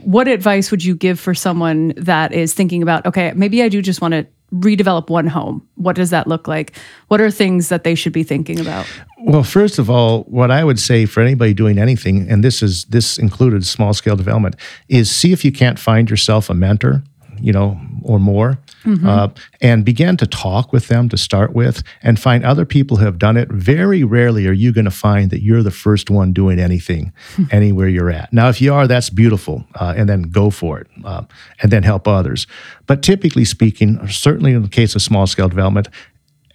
what 0.06 0.28
advice 0.28 0.70
would 0.70 0.84
you 0.84 0.94
give 0.94 1.18
for 1.18 1.34
someone 1.34 1.92
that 1.96 2.32
is 2.32 2.54
thinking 2.54 2.80
about, 2.80 3.04
okay, 3.06 3.32
maybe 3.34 3.60
I 3.64 3.68
do 3.68 3.82
just 3.82 4.00
want 4.00 4.12
to 4.12 4.24
redevelop 4.54 5.10
one 5.10 5.26
home? 5.26 5.66
What 5.74 5.96
does 5.96 6.10
that 6.10 6.28
look 6.28 6.46
like? 6.46 6.76
What 7.08 7.20
are 7.20 7.28
things 7.28 7.70
that 7.70 7.82
they 7.82 7.96
should 7.96 8.12
be 8.12 8.22
thinking 8.22 8.60
about? 8.60 8.86
Well, 9.18 9.42
first 9.42 9.80
of 9.80 9.90
all, 9.90 10.22
what 10.28 10.52
I 10.52 10.62
would 10.62 10.78
say 10.78 11.06
for 11.06 11.20
anybody 11.20 11.54
doing 11.54 11.76
anything, 11.76 12.30
and 12.30 12.44
this 12.44 12.62
is 12.62 12.84
this 12.84 13.18
included 13.18 13.66
small 13.66 13.92
scale 13.94 14.14
development, 14.14 14.54
is 14.88 15.10
see 15.10 15.32
if 15.32 15.44
you 15.44 15.50
can't 15.50 15.76
find 15.76 16.08
yourself 16.08 16.48
a 16.48 16.54
mentor, 16.54 17.02
you 17.40 17.52
know, 17.52 17.76
or 18.04 18.20
more, 18.20 18.60
uh, 18.86 19.28
and 19.60 19.84
begin 19.84 20.16
to 20.16 20.26
talk 20.26 20.72
with 20.72 20.88
them 20.88 21.08
to 21.08 21.16
start 21.16 21.52
with, 21.54 21.82
and 22.02 22.18
find 22.18 22.44
other 22.44 22.64
people 22.64 22.96
who 22.98 23.04
have 23.04 23.18
done 23.18 23.36
it. 23.36 23.48
Very 23.50 24.04
rarely 24.04 24.46
are 24.46 24.52
you 24.52 24.72
going 24.72 24.84
to 24.84 24.90
find 24.90 25.30
that 25.30 25.42
you're 25.42 25.62
the 25.62 25.70
first 25.70 26.10
one 26.10 26.32
doing 26.32 26.58
anything 26.58 27.12
anywhere 27.50 27.88
you're 27.88 28.10
at. 28.10 28.32
Now, 28.32 28.48
if 28.48 28.60
you 28.60 28.72
are, 28.72 28.86
that's 28.86 29.10
beautiful, 29.10 29.64
uh, 29.74 29.94
and 29.96 30.08
then 30.08 30.22
go 30.22 30.50
for 30.50 30.78
it, 30.78 30.86
uh, 31.04 31.24
and 31.62 31.70
then 31.70 31.82
help 31.82 32.06
others. 32.08 32.46
But 32.86 33.02
typically 33.02 33.44
speaking, 33.44 34.06
certainly 34.08 34.52
in 34.52 34.62
the 34.62 34.68
case 34.68 34.94
of 34.94 35.02
small 35.02 35.26
scale 35.26 35.48
development, 35.48 35.88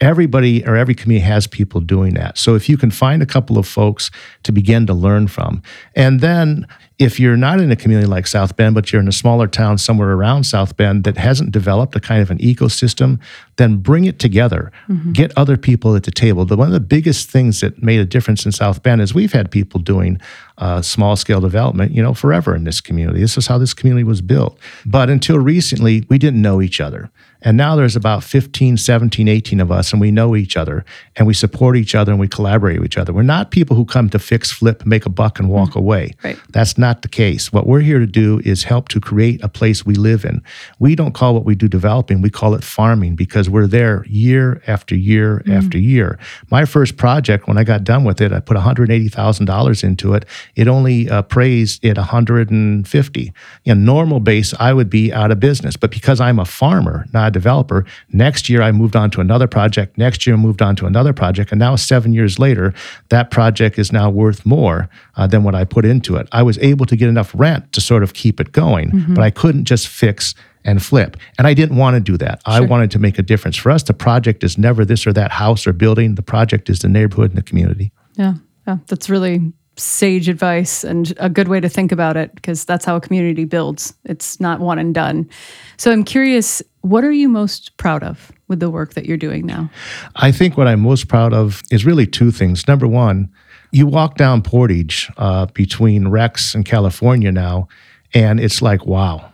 everybody 0.01 0.65
or 0.65 0.75
every 0.75 0.95
community 0.95 1.25
has 1.25 1.47
people 1.47 1.79
doing 1.79 2.15
that. 2.15 2.38
So 2.38 2.55
if 2.55 2.67
you 2.67 2.75
can 2.75 2.91
find 2.91 3.21
a 3.21 3.25
couple 3.25 3.57
of 3.57 3.67
folks 3.67 4.09
to 4.43 4.51
begin 4.51 4.88
to 4.88 4.93
learn 4.93 5.27
from, 5.27 5.61
and 5.95 6.19
then 6.19 6.67
if 7.01 7.20
you're 7.20 7.36
not 7.36 7.60
in 7.60 7.72
a 7.72 7.75
community 7.75 8.08
like 8.08 8.27
South 8.27 8.55
Bend, 8.55 8.75
but 8.75 8.91
you're 8.91 9.01
in 9.01 9.08
a 9.08 9.12
smaller 9.12 9.48
town 9.48 9.79
somewhere 9.79 10.12
around 10.12 10.43
South 10.43 10.77
Bend 10.77 11.03
that 11.03 11.17
hasn't 11.17 11.51
developed 11.51 11.96
a 11.96 12.00
kind 12.00 12.22
of 12.22 12.29
an 12.29 12.38
ecosystem, 12.38 13.20
then 13.55 13.77
bring 13.77 14.05
it 14.05 14.20
together. 14.20 14.72
Get 15.12 15.31
other 15.36 15.58
people 15.58 15.96
at 15.96 16.03
the 16.03 16.12
table. 16.12 16.46
The, 16.46 16.55
one 16.55 16.67
of 16.67 16.74
the 16.74 16.79
biggest 16.79 17.31
things 17.31 17.60
that 17.62 17.81
made 17.81 18.00
a 18.00 18.05
difference 18.05 18.46
in 18.46 18.51
South 18.51 18.84
Bend 18.84 19.01
is 19.01 19.15
we've 19.15 19.34
had 19.34 19.50
people 19.50 19.79
doing 19.79 20.22
uh, 20.60 20.84
small 20.84 21.15
scale 21.15 21.41
development, 21.41 21.91
you 21.91 22.03
know, 22.03 22.13
forever 22.13 22.55
in 22.55 22.65
this 22.65 22.79
community. 22.81 23.20
This 23.20 23.36
is 23.36 23.48
how 23.48 23.58
this 23.58 23.74
community 23.74 24.03
was 24.03 24.22
built. 24.22 24.60
But 24.86 25.10
until 25.10 25.39
recently, 25.39 26.05
we 26.08 26.20
didn't 26.20 26.41
know 26.41 26.62
each 26.62 26.79
other. 26.79 27.10
And 27.41 27.58
now 27.58 27.75
there's 27.75 27.96
about 27.96 28.24
15, 28.24 28.77
17, 28.77 29.27
18 29.27 29.60
of 29.60 29.72
us, 29.72 29.91
and 29.91 30.00
we 30.00 30.12
know 30.12 30.36
each 30.36 30.55
other, 30.55 30.86
and 31.15 31.25
we 31.25 31.34
support 31.34 31.75
each 31.75 31.96
other, 31.96 32.12
and 32.12 32.20
we 32.20 32.27
collaborate 32.27 32.79
with 32.79 32.86
each 32.86 32.98
other. 32.98 33.13
We're 33.13 33.24
not 33.24 33.50
people 33.50 33.75
who 33.75 33.86
come 33.86 34.10
to 34.10 34.20
fix, 34.20 34.51
flip, 34.51 34.86
make 34.86 35.08
a 35.08 35.10
buck, 35.10 35.39
and 35.39 35.50
walk 35.50 35.75
away. 35.75 36.13
Right. 36.24 36.38
That's 36.50 36.77
not 36.77 36.90
the 37.01 37.07
case. 37.07 37.53
What 37.53 37.65
we're 37.65 37.79
here 37.79 38.00
to 38.00 38.05
do 38.05 38.41
is 38.43 38.63
help 38.63 38.89
to 38.89 39.00
create 39.00 39.41
a 39.43 39.48
place 39.48 39.86
we 39.86 39.95
live 39.95 40.25
in. 40.25 40.43
We 40.79 40.95
don't 40.95 41.13
call 41.13 41.33
what 41.33 41.45
we 41.45 41.55
do 41.55 41.67
developing, 41.67 42.21
we 42.21 42.29
call 42.29 42.53
it 42.55 42.63
farming 42.63 43.15
because 43.15 43.50
we're 43.50 43.67
there 43.67 44.05
year 44.07 44.62
after 44.67 44.95
year 44.95 45.41
after 45.50 45.77
year. 45.77 46.19
My 46.50 46.65
first 46.65 46.98
project, 46.98 47.48
when 47.48 47.57
I 47.57 47.63
got 47.63 47.83
done 47.83 48.03
with 48.03 48.19
it, 48.19 48.33
I 48.33 48.41
put 48.41 48.57
$180,000 48.57 49.83
into 49.83 50.13
it. 50.13 50.25
It 50.55 50.67
only 50.67 51.10
uh, 51.10 51.19
appraised 51.19 51.86
at 51.86 51.98
150. 51.98 53.33
In 53.65 53.86
normal 53.86 54.19
base, 54.19 54.53
I 54.60 54.74
would 54.74 54.89
be 54.89 55.13
out 55.13 55.31
of 55.31 55.39
business. 55.39 55.77
But 55.77 55.91
because 55.91 56.19
I'm 56.19 56.39
a 56.39 56.45
farmer, 56.45 57.05
not 57.13 57.29
a 57.29 57.31
developer, 57.31 57.86
next 58.12 58.50
year 58.50 58.62
I 58.62 58.71
moved 58.71 58.95
on 58.95 59.12
to 59.12 59.21
another 59.21 59.48
project. 59.48 59.98
Next 59.98 60.25
year 60.25 60.36
I 60.36 60.39
moved 60.39 60.62
on 60.62 60.75
to 60.77 60.86
another 60.86 61.13
project. 61.13 61.51
And 61.51 61.60
now, 61.60 61.75
seven 61.75 62.13
years 62.13 62.39
later, 62.39 62.74
that 63.10 63.31
project 63.31 63.77
is 63.79 63.91
now 63.91 64.10
worth 64.10 64.45
more 64.45 64.89
uh, 65.15 65.27
than 65.27 65.43
what 65.43 65.55
I 65.55 65.63
put 65.63 65.86
into 65.86 66.15
it. 66.15 66.27
I 66.31 66.43
was 66.43 66.57
able 66.60 66.70
to 66.85 66.95
get 66.95 67.09
enough 67.09 67.31
rent 67.35 67.71
to 67.73 67.81
sort 67.81 68.03
of 68.03 68.13
keep 68.13 68.39
it 68.39 68.51
going, 68.51 68.91
mm-hmm. 68.91 69.13
but 69.13 69.23
I 69.23 69.29
couldn't 69.29 69.65
just 69.65 69.87
fix 69.87 70.35
and 70.63 70.83
flip. 70.83 71.17
And 71.37 71.47
I 71.47 71.53
didn't 71.53 71.77
want 71.77 71.95
to 71.95 71.99
do 71.99 72.17
that. 72.17 72.41
I 72.45 72.61
wanted 72.61 72.91
to 72.91 72.99
make 72.99 73.17
a 73.17 73.23
difference. 73.23 73.57
For 73.57 73.71
us, 73.71 73.83
the 73.83 73.93
project 73.93 74.43
is 74.43 74.57
never 74.57 74.85
this 74.85 75.07
or 75.07 75.13
that 75.13 75.31
house 75.31 75.65
or 75.65 75.73
building. 75.73 76.15
The 76.15 76.21
project 76.21 76.69
is 76.69 76.79
the 76.79 76.89
neighborhood 76.89 77.31
and 77.31 77.37
the 77.37 77.43
community. 77.43 77.91
Yeah, 78.15 78.35
yeah, 78.67 78.77
that's 78.87 79.09
really 79.09 79.53
sage 79.77 80.29
advice 80.29 80.83
and 80.83 81.13
a 81.17 81.29
good 81.29 81.47
way 81.47 81.59
to 81.59 81.69
think 81.69 81.91
about 81.91 82.17
it 82.17 82.35
because 82.35 82.65
that's 82.65 82.85
how 82.85 82.95
a 82.95 83.01
community 83.01 83.45
builds. 83.45 83.93
It's 84.05 84.39
not 84.39 84.59
one 84.59 84.77
and 84.77 84.93
done. 84.93 85.29
So 85.77 85.91
I'm 85.91 86.03
curious, 86.03 86.61
what 86.81 87.03
are 87.03 87.11
you 87.11 87.29
most 87.29 87.75
proud 87.77 88.03
of 88.03 88.31
with 88.47 88.59
the 88.59 88.69
work 88.69 88.93
that 88.93 89.05
you're 89.05 89.17
doing 89.17 89.45
now? 89.45 89.71
I 90.17 90.31
think 90.31 90.57
what 90.57 90.67
I'm 90.67 90.81
most 90.81 91.07
proud 91.07 91.33
of 91.33 91.63
is 91.71 91.85
really 91.85 92.05
two 92.05 92.31
things. 92.31 92.67
Number 92.67 92.87
one, 92.87 93.31
you 93.71 93.87
walk 93.87 94.15
down 94.15 94.41
Portage 94.41 95.09
uh, 95.17 95.45
between 95.47 96.09
Rex 96.09 96.53
and 96.53 96.65
California 96.65 97.31
now, 97.31 97.67
and 98.13 98.39
it's 98.39 98.61
like, 98.61 98.85
wow. 98.85 99.31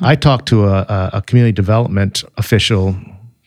I 0.00 0.16
talked 0.16 0.46
to 0.48 0.64
a, 0.64 1.10
a, 1.12 1.22
community 1.22 1.52
development 1.52 2.24
official 2.36 2.96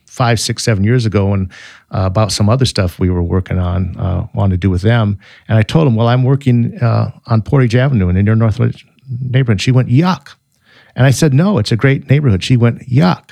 five, 0.05 0.39
six, 0.39 0.63
seven 0.63 0.83
years 0.83 1.05
ago, 1.05 1.33
and 1.33 1.51
uh, 1.91 2.03
about 2.05 2.31
some 2.31 2.49
other 2.49 2.65
stuff 2.65 2.99
we 2.99 3.09
were 3.09 3.23
working 3.23 3.59
on, 3.59 3.97
uh, 3.97 4.27
wanted 4.33 4.53
to 4.53 4.57
do 4.57 4.69
with 4.69 4.81
them. 4.81 5.17
And 5.47 5.57
I 5.57 5.61
told 5.61 5.87
him, 5.87 5.95
well, 5.95 6.07
I'm 6.07 6.23
working 6.23 6.77
uh, 6.79 7.11
on 7.27 7.41
Portage 7.41 7.75
Avenue 7.75 8.07
in 8.09 8.15
the 8.15 8.23
near 8.23 8.35
Northwest 8.35 8.85
neighborhood. 9.09 9.61
She 9.61 9.71
went, 9.71 9.89
yuck. 9.89 10.35
And 10.95 11.05
I 11.05 11.11
said, 11.11 11.33
no, 11.33 11.57
it's 11.57 11.71
a 11.71 11.77
great 11.77 12.09
neighborhood. 12.09 12.43
She 12.43 12.57
went, 12.57 12.79
yuck. 12.89 13.31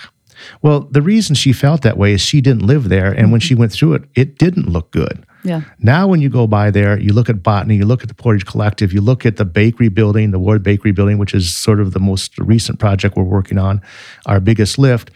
Well, 0.62 0.82
the 0.82 1.02
reason 1.02 1.36
she 1.36 1.54
felt 1.54 1.82
that 1.82 1.98
way 1.98 2.14
is 2.14 2.22
she 2.22 2.42
didn't 2.42 2.66
live 2.66 2.90
there. 2.90 3.12
And 3.12 3.32
when 3.32 3.42
she 3.42 3.56
went 3.56 3.72
through 3.72 3.94
it, 3.94 4.04
it 4.16 4.38
didn't 4.38 4.68
look 4.68 4.92
good. 4.92 5.26
Yeah. 5.44 5.62
Now, 5.80 6.08
when 6.08 6.22
you 6.22 6.30
go 6.30 6.48
by 6.48 6.70
there, 6.70 7.00
you 7.00 7.14
look 7.14 7.30
at 7.30 7.42
Botany, 7.42 7.78
you 7.78 7.86
look 7.86 8.02
at 8.02 8.10
the 8.10 8.14
Portage 8.14 8.46
Collective, 8.46 8.92
you 8.92 9.02
look 9.02 9.26
at 9.26 9.38
the 9.38 9.46
bakery 9.46 9.88
building, 9.88 10.32
the 10.32 10.40
Ward 10.40 10.64
Bakery 10.64 10.92
building, 10.92 11.18
which 11.18 11.34
is 11.34 11.56
sort 11.56 11.80
of 11.80 11.94
the 11.94 12.00
most 12.00 12.38
recent 12.40 12.80
project 12.80 13.16
we're 13.16 13.24
working 13.24 13.58
on, 13.58 13.82
our 14.26 14.40
biggest 14.40 14.78
lift. 14.78 15.12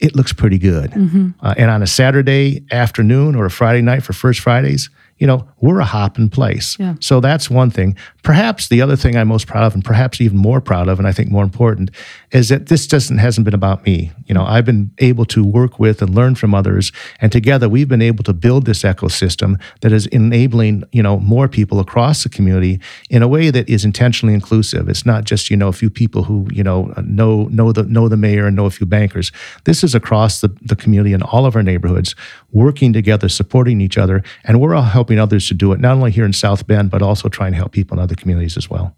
It 0.00 0.14
looks 0.14 0.32
pretty 0.32 0.58
good. 0.58 0.92
Uh, 1.40 1.54
and 1.56 1.70
on 1.70 1.82
a 1.82 1.86
Saturday 1.86 2.64
afternoon 2.70 3.34
or 3.34 3.46
a 3.46 3.50
Friday 3.50 3.80
night 3.80 4.02
for 4.02 4.12
First 4.12 4.40
Fridays, 4.40 4.90
you 5.18 5.26
know, 5.26 5.48
we're 5.60 5.80
a 5.80 5.84
hopping 5.84 6.28
place. 6.28 6.76
Yeah. 6.78 6.94
So 7.00 7.20
that's 7.20 7.48
one 7.48 7.70
thing. 7.70 7.96
Perhaps 8.22 8.68
the 8.68 8.82
other 8.82 8.96
thing 8.96 9.16
I'm 9.16 9.28
most 9.28 9.46
proud 9.46 9.64
of, 9.64 9.74
and 9.74 9.84
perhaps 9.84 10.20
even 10.20 10.36
more 10.36 10.60
proud 10.60 10.88
of, 10.88 10.98
and 10.98 11.06
I 11.06 11.12
think 11.12 11.30
more 11.30 11.44
important, 11.44 11.90
is 12.32 12.48
that 12.48 12.66
this 12.66 12.86
doesn't 12.86 13.18
hasn't 13.18 13.44
been 13.44 13.54
about 13.54 13.86
me. 13.86 14.12
You 14.26 14.34
know, 14.34 14.44
I've 14.44 14.64
been 14.64 14.90
able 14.98 15.24
to 15.26 15.44
work 15.44 15.78
with 15.78 16.02
and 16.02 16.14
learn 16.14 16.34
from 16.34 16.54
others, 16.54 16.90
and 17.20 17.30
together 17.30 17.68
we've 17.68 17.88
been 17.88 18.02
able 18.02 18.24
to 18.24 18.32
build 18.32 18.66
this 18.66 18.82
ecosystem 18.82 19.60
that 19.82 19.92
is 19.92 20.06
enabling 20.08 20.84
you 20.92 21.02
know 21.02 21.18
more 21.20 21.48
people 21.48 21.78
across 21.78 22.24
the 22.24 22.28
community 22.28 22.80
in 23.08 23.22
a 23.22 23.28
way 23.28 23.50
that 23.50 23.68
is 23.68 23.84
intentionally 23.84 24.34
inclusive. 24.34 24.88
It's 24.88 25.06
not 25.06 25.24
just 25.24 25.48
you 25.48 25.56
know 25.56 25.68
a 25.68 25.72
few 25.72 25.90
people 25.90 26.24
who 26.24 26.48
you 26.50 26.64
know 26.64 26.92
know 27.02 27.44
know 27.44 27.72
the 27.72 27.84
know 27.84 28.08
the 28.08 28.16
mayor 28.16 28.46
and 28.46 28.56
know 28.56 28.66
a 28.66 28.70
few 28.70 28.86
bankers. 28.86 29.30
This 29.64 29.84
is 29.84 29.94
across 29.94 30.40
the, 30.40 30.48
the 30.60 30.76
community 30.76 31.12
in 31.12 31.22
all 31.22 31.46
of 31.46 31.54
our 31.54 31.62
neighborhoods, 31.62 32.16
working 32.52 32.92
together, 32.92 33.28
supporting 33.28 33.80
each 33.80 33.96
other, 33.96 34.22
and 34.42 34.60
we're 34.60 34.74
all 34.74 34.82
helping 35.04 35.18
others 35.18 35.46
to 35.48 35.54
do 35.54 35.72
it. 35.72 35.80
Not 35.80 35.96
only 35.96 36.10
here 36.10 36.24
in 36.24 36.32
South 36.32 36.66
Bend, 36.66 36.90
but 36.90 37.02
also 37.02 37.28
trying 37.28 37.52
to 37.52 37.56
help 37.56 37.72
people 37.72 37.98
in 37.98 38.02
other 38.02 38.14
communities 38.14 38.56
as 38.56 38.70
well. 38.70 38.96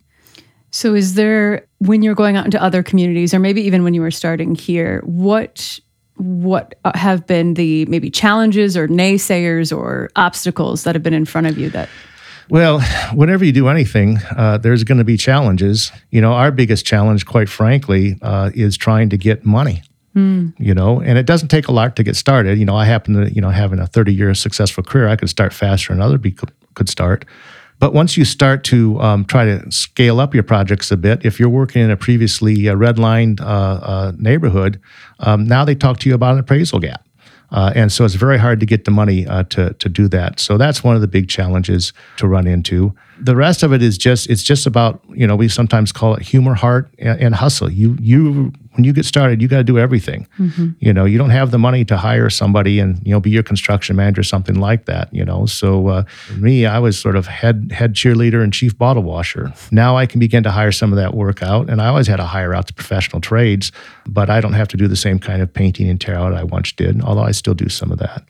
So, 0.70 0.94
is 0.94 1.14
there 1.14 1.66
when 1.78 2.02
you're 2.02 2.14
going 2.14 2.36
out 2.36 2.44
into 2.44 2.62
other 2.62 2.82
communities, 2.82 3.34
or 3.34 3.40
maybe 3.40 3.62
even 3.62 3.82
when 3.82 3.92
you 3.92 4.00
were 4.00 4.12
starting 4.12 4.54
here, 4.54 5.02
what 5.04 5.80
what 6.16 6.74
have 6.94 7.26
been 7.26 7.54
the 7.54 7.84
maybe 7.86 8.08
challenges 8.08 8.76
or 8.76 8.88
naysayers 8.88 9.76
or 9.76 10.08
obstacles 10.16 10.84
that 10.84 10.94
have 10.94 11.02
been 11.02 11.12
in 11.12 11.24
front 11.26 11.46
of 11.46 11.58
you 11.58 11.68
that 11.70 11.88
Well, 12.48 12.80
whenever 13.12 13.44
you 13.44 13.52
do 13.52 13.68
anything, 13.68 14.18
uh, 14.36 14.58
there's 14.58 14.84
going 14.84 14.98
to 14.98 15.04
be 15.04 15.16
challenges. 15.16 15.92
You 16.10 16.20
know, 16.20 16.32
our 16.32 16.52
biggest 16.52 16.86
challenge, 16.86 17.26
quite 17.26 17.48
frankly, 17.48 18.16
uh, 18.22 18.50
is 18.54 18.76
trying 18.76 19.10
to 19.10 19.18
get 19.18 19.44
money. 19.44 19.82
You 20.58 20.74
know, 20.74 21.00
and 21.00 21.18
it 21.18 21.26
doesn't 21.26 21.48
take 21.48 21.68
a 21.68 21.72
lot 21.72 21.94
to 21.96 22.02
get 22.02 22.16
started. 22.16 22.58
You 22.58 22.64
know, 22.64 22.76
I 22.76 22.86
happen 22.86 23.14
to, 23.14 23.32
you 23.32 23.40
know, 23.40 23.50
having 23.50 23.78
a 23.78 23.86
30 23.86 24.14
year 24.14 24.34
successful 24.34 24.82
career, 24.82 25.08
I 25.08 25.16
could 25.16 25.28
start 25.28 25.52
faster 25.52 25.92
than 25.92 26.00
other 26.00 26.18
people 26.18 26.48
could 26.74 26.88
start. 26.88 27.24
But 27.78 27.92
once 27.92 28.16
you 28.16 28.24
start 28.24 28.64
to 28.64 28.98
um, 29.00 29.24
try 29.26 29.44
to 29.44 29.70
scale 29.70 30.18
up 30.18 30.32
your 30.32 30.42
projects 30.42 30.90
a 30.90 30.96
bit, 30.96 31.26
if 31.26 31.38
you're 31.38 31.50
working 31.50 31.82
in 31.82 31.90
a 31.90 31.96
previously 31.96 32.68
uh, 32.68 32.74
redlined 32.74 33.40
uh, 33.40 33.44
uh, 33.44 34.12
neighborhood, 34.16 34.80
um, 35.20 35.46
now 35.46 35.64
they 35.64 35.74
talk 35.74 35.98
to 36.00 36.08
you 36.08 36.14
about 36.14 36.34
an 36.34 36.38
appraisal 36.38 36.80
gap. 36.80 37.06
Uh, 37.52 37.72
and 37.76 37.92
so 37.92 38.04
it's 38.04 38.14
very 38.14 38.38
hard 38.38 38.58
to 38.60 38.66
get 38.66 38.86
the 38.86 38.90
money 38.90 39.26
uh, 39.26 39.44
to, 39.44 39.72
to 39.74 39.88
do 39.88 40.08
that. 40.08 40.40
So 40.40 40.58
that's 40.58 40.82
one 40.82 40.96
of 40.96 41.00
the 41.00 41.06
big 41.06 41.28
challenges 41.28 41.92
to 42.16 42.26
run 42.26 42.46
into. 42.46 42.94
The 43.20 43.36
rest 43.36 43.62
of 43.62 43.72
it 43.72 43.82
is 43.82 43.96
just 43.96 44.28
it's 44.28 44.42
just 44.42 44.66
about 44.66 45.00
you 45.14 45.26
know 45.26 45.36
we 45.36 45.48
sometimes 45.48 45.92
call 45.92 46.14
it 46.14 46.22
humor, 46.22 46.54
heart, 46.54 46.90
and, 46.98 47.20
and 47.20 47.34
hustle. 47.34 47.70
You 47.70 47.96
you 48.00 48.52
when 48.76 48.84
you 48.84 48.92
get 48.92 49.04
started, 49.04 49.40
you 49.40 49.48
got 49.48 49.58
to 49.58 49.64
do 49.64 49.78
everything. 49.78 50.26
You 50.78 50.92
know 50.92 51.04
you 51.04 51.18
don't 51.18 51.30
have 51.30 51.50
the 51.50 51.58
money 51.58 51.84
to 51.86 51.96
hire 51.96 52.30
somebody 52.30 52.78
and 52.78 53.00
you 53.04 53.12
know 53.12 53.20
be 53.20 53.30
your 53.30 53.42
construction 53.42 53.96
manager, 53.96 54.22
something 54.22 54.56
like 54.56 54.84
that. 54.86 55.12
You 55.12 55.24
know, 55.24 55.46
so 55.46 55.88
uh, 55.88 56.04
me, 56.36 56.66
I 56.66 56.78
was 56.78 56.98
sort 56.98 57.16
of 57.16 57.26
head 57.26 57.70
head 57.72 57.94
cheerleader 57.94 58.42
and 58.42 58.52
chief 58.52 58.76
bottle 58.76 59.02
washer. 59.02 59.52
Now 59.70 59.96
I 59.96 60.06
can 60.06 60.20
begin 60.20 60.42
to 60.44 60.50
hire 60.50 60.72
some 60.72 60.92
of 60.92 60.96
that 60.96 61.14
work 61.14 61.42
out, 61.42 61.70
and 61.70 61.80
I 61.80 61.88
always 61.88 62.06
had 62.06 62.16
to 62.16 62.24
hire 62.24 62.54
out 62.54 62.66
to 62.68 62.74
professional 62.74 63.20
trades, 63.20 63.72
but 64.06 64.30
I 64.30 64.40
don't 64.40 64.54
have 64.54 64.68
to 64.68 64.76
do 64.76 64.88
the 64.88 64.96
same 64.96 65.18
kind 65.18 65.42
of 65.42 65.52
painting 65.52 65.88
and 65.88 66.00
tear 66.00 66.16
out 66.16 66.34
I 66.34 66.44
once 66.44 66.72
did. 66.72 67.02
Although 67.02 67.24
I 67.24 67.32
still 67.32 67.54
do 67.54 67.68
some 67.68 67.90
of 67.90 67.98
that. 67.98 68.24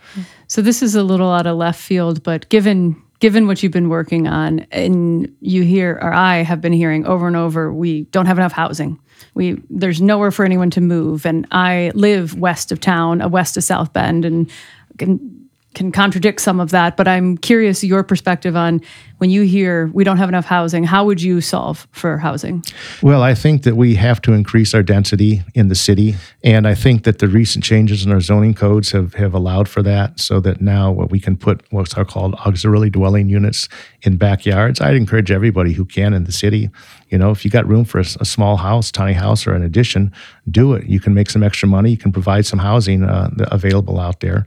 So 0.48 0.62
this 0.62 0.82
is 0.82 0.94
a 0.94 1.02
little 1.02 1.30
out 1.30 1.46
of 1.46 1.56
left 1.56 1.80
field, 1.80 2.22
but 2.22 2.48
given 2.48 3.02
given 3.18 3.46
what 3.46 3.62
you've 3.62 3.73
been 3.73 3.88
working 3.88 4.26
on, 4.26 4.61
and 4.70 5.35
you 5.40 5.62
hear 5.62 5.99
or 6.02 6.12
I 6.12 6.38
have 6.38 6.61
been 6.61 6.73
hearing 6.73 7.06
over 7.06 7.26
and 7.26 7.37
over, 7.37 7.73
we 7.73 8.02
don't 8.04 8.26
have 8.26 8.38
enough 8.38 8.52
housing. 8.52 8.99
We 9.35 9.62
there's 9.70 10.00
nowhere 10.00 10.30
for 10.30 10.44
anyone 10.44 10.70
to 10.70 10.80
move, 10.80 11.26
and 11.26 11.46
I 11.50 11.92
live 11.94 12.38
west 12.38 12.73
of 12.73 12.80
town, 12.80 13.23
uh, 13.23 13.28
west 13.28 13.56
of 13.56 13.64
South 13.64 13.92
Bend, 13.92 14.25
and 14.25 14.50
can 14.99 15.35
can 15.76 15.92
contradict 15.92 16.40
some 16.40 16.59
of 16.59 16.71
that. 16.71 16.97
But 16.97 17.06
I'm 17.06 17.37
curious 17.37 17.85
your 17.85 18.02
perspective 18.02 18.56
on 18.56 18.80
when 19.18 19.30
you 19.30 19.42
hear 19.42 19.90
we 19.95 20.04
don't 20.04 20.16
have 20.16 20.28
enough 20.28 20.47
housing. 20.47 20.85
How 20.85 21.04
would 21.04 21.23
you 21.23 21.40
solve 21.40 21.87
for 21.92 22.18
housing? 22.18 22.64
Well, 23.02 23.23
I 23.23 23.35
think 23.35 23.62
that 23.62 23.76
we 23.76 23.95
have 23.95 24.21
to 24.23 24.33
increase 24.33 24.75
our 24.75 24.83
density 24.83 25.42
in 25.54 25.68
the 25.68 25.75
city. 25.75 26.16
And 26.42 26.66
I 26.66 26.75
think 26.75 27.04
that 27.04 27.18
the 27.18 27.28
recent 27.28 27.62
changes 27.62 28.04
in 28.04 28.11
our 28.11 28.21
zoning 28.21 28.54
codes 28.54 28.90
have, 28.92 29.14
have 29.14 29.35
allowed 29.35 29.68
for 29.68 29.83
that 29.83 30.18
so 30.18 30.40
that 30.40 30.61
now 30.61 30.90
what 30.90 31.11
we 31.11 31.21
can 31.21 31.37
put 31.37 31.62
what's 31.71 31.95
are 31.95 32.04
called 32.04 32.35
auxiliary 32.47 32.90
dwelling 32.90 33.28
units 33.28 33.68
in 34.02 34.16
backyards. 34.16 34.80
I'd 34.80 34.97
encourage 34.97 35.30
everybody 35.30 35.73
who 35.73 35.85
can 35.85 36.12
in 36.14 36.25
the 36.25 36.33
city, 36.33 36.71
you 37.09 37.18
know, 37.18 37.30
if 37.30 37.45
you 37.45 37.50
got 37.50 37.66
room 37.66 37.85
for 37.85 38.00
a 38.00 38.04
small 38.04 38.56
house, 38.56 38.90
tiny 38.90 39.12
house, 39.12 39.47
or 39.47 39.54
an 39.54 39.62
addition, 39.62 40.12
do 40.50 40.75
it. 40.75 40.87
You 40.87 41.00
can 41.00 41.14
make 41.14 41.30
some 41.30 41.42
extra 41.42 41.68
money. 41.68 41.90
You 41.90 41.97
can 41.97 42.12
provide 42.12 42.47
some 42.47 42.59
housing 42.59 43.04
uh, 43.04 43.30
available 43.52 44.00
out 44.00 44.21
there. 44.21 44.47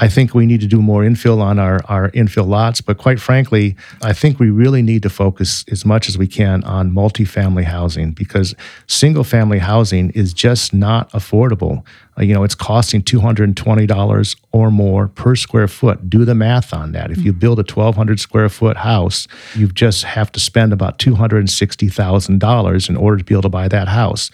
I 0.00 0.08
think 0.08 0.32
we 0.32 0.46
need 0.46 0.60
to 0.60 0.66
do 0.66 0.80
more 0.80 1.02
infill 1.02 1.40
on 1.40 1.58
our, 1.58 1.80
our 1.86 2.10
infill 2.12 2.46
lots, 2.46 2.80
but 2.80 2.98
quite 2.98 3.20
frankly, 3.20 3.74
I 4.00 4.12
think 4.12 4.38
we 4.38 4.48
really 4.48 4.80
need 4.80 5.02
to 5.02 5.10
focus 5.10 5.64
as 5.72 5.84
much 5.84 6.08
as 6.08 6.16
we 6.16 6.28
can 6.28 6.62
on 6.62 6.92
multifamily 6.92 7.64
housing 7.64 8.12
because 8.12 8.54
single 8.86 9.24
family 9.24 9.58
housing 9.58 10.10
is 10.10 10.32
just 10.32 10.72
not 10.72 11.10
affordable. 11.10 11.84
Uh, 12.16 12.22
you 12.22 12.32
know, 12.32 12.44
it's 12.44 12.54
costing 12.54 13.02
$220 13.02 14.36
or 14.52 14.70
more 14.70 15.08
per 15.08 15.34
square 15.34 15.66
foot. 15.66 16.08
Do 16.08 16.24
the 16.24 16.34
math 16.34 16.72
on 16.72 16.92
that. 16.92 17.10
If 17.10 17.24
you 17.24 17.32
build 17.32 17.58
a 17.58 17.62
1,200 17.62 18.20
square 18.20 18.48
foot 18.48 18.76
house, 18.76 19.26
you 19.56 19.66
just 19.66 20.04
have 20.04 20.30
to 20.32 20.40
spend 20.40 20.72
about 20.72 20.98
$260,000 20.98 22.88
in 22.88 22.96
order 22.96 23.18
to 23.18 23.24
be 23.24 23.34
able 23.34 23.42
to 23.42 23.48
buy 23.48 23.66
that 23.66 23.88
house 23.88 24.30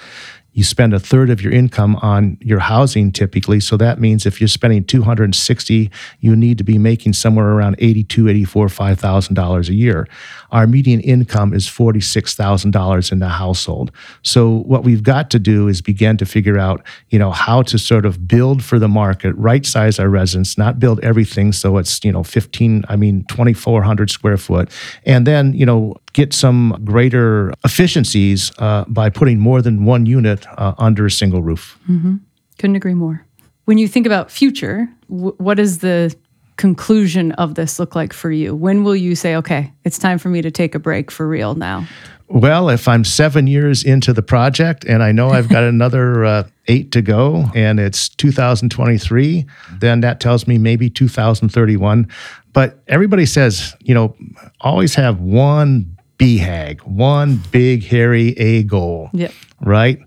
you 0.54 0.62
spend 0.62 0.94
a 0.94 1.00
third 1.00 1.30
of 1.30 1.42
your 1.42 1.52
income 1.52 1.96
on 1.96 2.38
your 2.40 2.60
housing 2.60 3.10
typically. 3.10 3.58
So 3.58 3.76
that 3.76 4.00
means 4.00 4.24
if 4.24 4.40
you're 4.40 4.48
spending 4.48 4.84
260, 4.84 5.90
you 6.20 6.36
need 6.36 6.58
to 6.58 6.64
be 6.64 6.78
making 6.78 7.12
somewhere 7.12 7.48
around 7.48 7.74
82, 7.80 8.28
84, 8.28 8.68
$5,000 8.68 9.68
a 9.68 9.74
year. 9.74 10.06
Our 10.52 10.68
median 10.68 11.00
income 11.00 11.52
is 11.52 11.66
$46,000 11.66 13.12
in 13.12 13.18
the 13.18 13.28
household. 13.28 13.90
So 14.22 14.48
what 14.48 14.84
we've 14.84 15.02
got 15.02 15.28
to 15.30 15.40
do 15.40 15.66
is 15.66 15.82
begin 15.82 16.16
to 16.18 16.26
figure 16.26 16.58
out, 16.58 16.86
you 17.10 17.18
know, 17.18 17.32
how 17.32 17.62
to 17.62 17.76
sort 17.76 18.06
of 18.06 18.28
build 18.28 18.62
for 18.62 18.78
the 18.78 18.88
market, 18.88 19.34
right 19.34 19.66
size 19.66 19.98
our 19.98 20.08
residence, 20.08 20.56
not 20.56 20.78
build 20.78 21.00
everything 21.02 21.50
so 21.50 21.78
it's, 21.78 22.04
you 22.04 22.12
know, 22.12 22.22
15, 22.22 22.84
I 22.88 22.94
mean 22.94 23.24
2400 23.28 24.08
square 24.08 24.36
foot. 24.36 24.70
And 25.04 25.26
then, 25.26 25.52
you 25.52 25.66
know, 25.66 25.96
get 26.12 26.32
some 26.32 26.80
greater 26.84 27.52
efficiencies 27.64 28.52
uh, 28.58 28.84
by 28.86 29.10
putting 29.10 29.40
more 29.40 29.60
than 29.60 29.84
one 29.84 30.06
unit 30.06 30.43
uh, 30.56 30.74
under 30.78 31.06
a 31.06 31.10
single 31.10 31.42
roof. 31.42 31.78
Mm-hmm. 31.88 32.16
Couldn't 32.58 32.76
agree 32.76 32.94
more. 32.94 33.24
When 33.64 33.78
you 33.78 33.88
think 33.88 34.06
about 34.06 34.30
future, 34.30 34.88
w- 35.08 35.34
what 35.38 35.56
does 35.56 35.78
the 35.78 36.14
conclusion 36.56 37.32
of 37.32 37.54
this 37.54 37.78
look 37.78 37.94
like 37.96 38.12
for 38.12 38.30
you? 38.30 38.54
When 38.54 38.84
will 38.84 38.96
you 38.96 39.14
say, 39.16 39.36
okay, 39.36 39.72
it's 39.84 39.98
time 39.98 40.18
for 40.18 40.28
me 40.28 40.42
to 40.42 40.50
take 40.50 40.74
a 40.74 40.78
break 40.78 41.10
for 41.10 41.26
real 41.26 41.54
now? 41.54 41.86
Well, 42.28 42.70
if 42.70 42.88
I'm 42.88 43.04
seven 43.04 43.46
years 43.46 43.84
into 43.84 44.12
the 44.12 44.22
project 44.22 44.84
and 44.84 45.02
I 45.02 45.12
know 45.12 45.30
I've 45.30 45.48
got 45.48 45.62
another 45.74 46.24
uh, 46.24 46.48
eight 46.68 46.92
to 46.92 47.02
go 47.02 47.50
and 47.54 47.78
it's 47.78 48.08
2023, 48.08 49.46
then 49.78 50.00
that 50.00 50.20
tells 50.20 50.46
me 50.46 50.58
maybe 50.58 50.88
2031. 50.88 52.08
But 52.52 52.78
everybody 52.86 53.26
says, 53.26 53.74
you 53.80 53.94
know, 53.94 54.16
always 54.60 54.94
have 54.94 55.20
one 55.20 55.96
BHAG, 56.18 56.80
one 56.82 57.42
big, 57.50 57.84
hairy 57.84 58.30
A 58.38 58.62
goal. 58.62 59.10
Yep. 59.12 59.32
Right? 59.60 59.98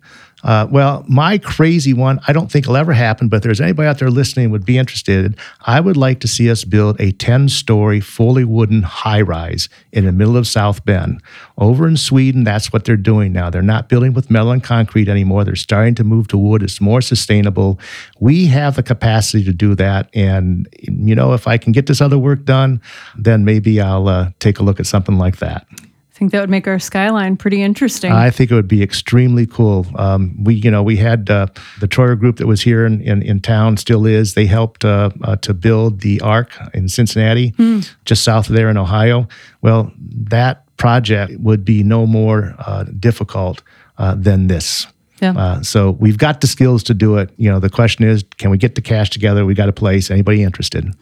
Uh, 0.44 0.68
well, 0.70 1.04
my 1.08 1.38
crazy 1.40 1.94
one, 1.94 2.20
I 2.28 2.34
don't 2.34 2.52
think 2.52 2.66
it'll 2.66 2.78
ever 2.78 2.94
happen, 2.94 3.28
but 3.28 3.38
if 3.38 3.44
there's 3.44 3.62
anybody 3.62 3.88
out 3.88 3.98
there 3.98 4.12
listening 4.12 4.52
would 4.52 4.66
be 4.66 4.78
interested, 4.78 5.36
I 5.62 5.80
would 5.80 5.98
like 5.98 6.20
to 6.20 6.28
see 6.28 6.50
us 6.52 6.64
build 6.64 7.00
a 7.02 7.12
10 7.12 7.50
story, 7.50 8.00
fully 8.00 8.44
wooden 8.44 8.84
high 8.84 9.22
rise 9.22 9.68
in 9.92 10.06
the 10.06 10.12
middle 10.12 10.38
of 10.38 10.48
South 10.48 10.86
Bend. 10.86 11.24
Over 11.58 11.88
in 11.88 11.98
Sweden, 11.98 12.44
that's 12.44 12.72
what 12.72 12.86
they're 12.86 12.96
doing 12.96 13.34
now. 13.34 13.50
They're 13.50 13.64
not 13.64 13.90
building 13.90 14.14
with 14.14 14.30
metal 14.30 14.52
and 14.52 14.64
concrete 14.64 15.10
anymore. 15.10 15.44
They're 15.44 15.56
starting 15.56 15.96
to 15.96 16.04
move 16.04 16.28
to 16.28 16.38
wood. 16.38 16.62
It's 16.62 16.80
more 16.80 17.02
sustainable. 17.02 17.80
We 18.20 18.46
have 18.48 18.76
the 18.76 18.84
capacity 18.84 19.44
to 19.44 19.54
do 19.54 19.74
that. 19.76 20.10
And, 20.14 20.70
you 20.82 21.16
know, 21.16 21.34
if 21.34 21.48
I 21.48 21.58
can 21.58 21.72
get 21.72 21.88
this 21.88 22.00
other 22.00 22.20
work 22.20 22.46
done, 22.46 22.80
then 23.18 23.44
maybe 23.44 23.82
I'll 23.82 24.08
uh, 24.08 24.30
take 24.40 24.60
a 24.60 24.64
look 24.64 24.80
at 24.80 24.86
something 24.86 25.18
like 25.18 25.38
that. 25.38 25.66
I 26.18 26.20
think 26.20 26.32
that 26.32 26.40
would 26.40 26.50
make 26.50 26.68
our 26.68 26.80
skyline 26.80 27.38
pretty 27.38 27.62
interesting. 27.62 28.12
I 28.12 28.32
think 28.32 28.50
it 28.50 28.56
would 28.56 28.68
be 28.68 28.82
extremely 28.82 29.46
cool. 29.46 29.86
Um, 29.94 30.44
we, 30.44 30.56
you 30.56 30.72
know, 30.72 30.82
we 30.82 30.96
had 30.96 31.30
uh, 31.30 31.46
the 31.80 31.88
Troyer 31.88 32.20
group 32.20 32.38
that 32.38 32.48
was 32.48 32.60
here 32.60 32.88
in, 32.88 33.02
in, 33.02 33.22
in 33.22 33.40
town, 33.40 33.78
still 33.78 34.08
is. 34.08 34.34
They 34.34 34.48
helped 34.48 34.84
uh, 34.84 35.12
uh, 35.24 35.36
to 35.36 35.54
build 35.54 36.00
the 36.02 36.20
Ark 36.22 36.58
in 36.74 36.90
Cincinnati, 36.90 37.52
mm. 37.52 37.88
just 38.06 38.24
south 38.24 38.50
of 38.50 38.56
there 38.56 38.68
in 38.68 38.78
Ohio. 38.78 39.28
Well, 39.62 39.92
that 40.00 40.64
project 40.78 41.40
would 41.40 41.64
be 41.64 41.84
no 41.84 42.08
more 42.08 42.56
uh, 42.66 42.86
difficult 43.00 43.62
uh, 44.00 44.16
than 44.16 44.48
this. 44.48 44.88
Yeah. 45.22 45.38
Uh, 45.38 45.62
so 45.62 45.92
we've 45.92 46.18
got 46.18 46.42
the 46.42 46.48
skills 46.48 46.82
to 46.86 46.96
do 46.96 47.18
it. 47.18 47.30
You 47.38 47.52
know, 47.52 47.60
the 47.60 47.70
question 47.70 48.06
is, 48.06 48.24
can 48.40 48.50
we 48.50 48.58
get 48.58 48.74
the 48.74 48.82
cash 48.82 49.12
together? 49.12 49.46
We 49.46 49.54
got 49.54 49.70
a 49.70 49.74
place. 49.74 50.10
Anybody 50.10 50.42
interested? 50.42 50.96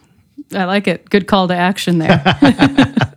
I 0.54 0.64
like 0.64 0.86
it. 0.86 1.08
Good 1.10 1.26
call 1.26 1.48
to 1.48 1.54
action 1.54 1.98
there. 1.98 2.22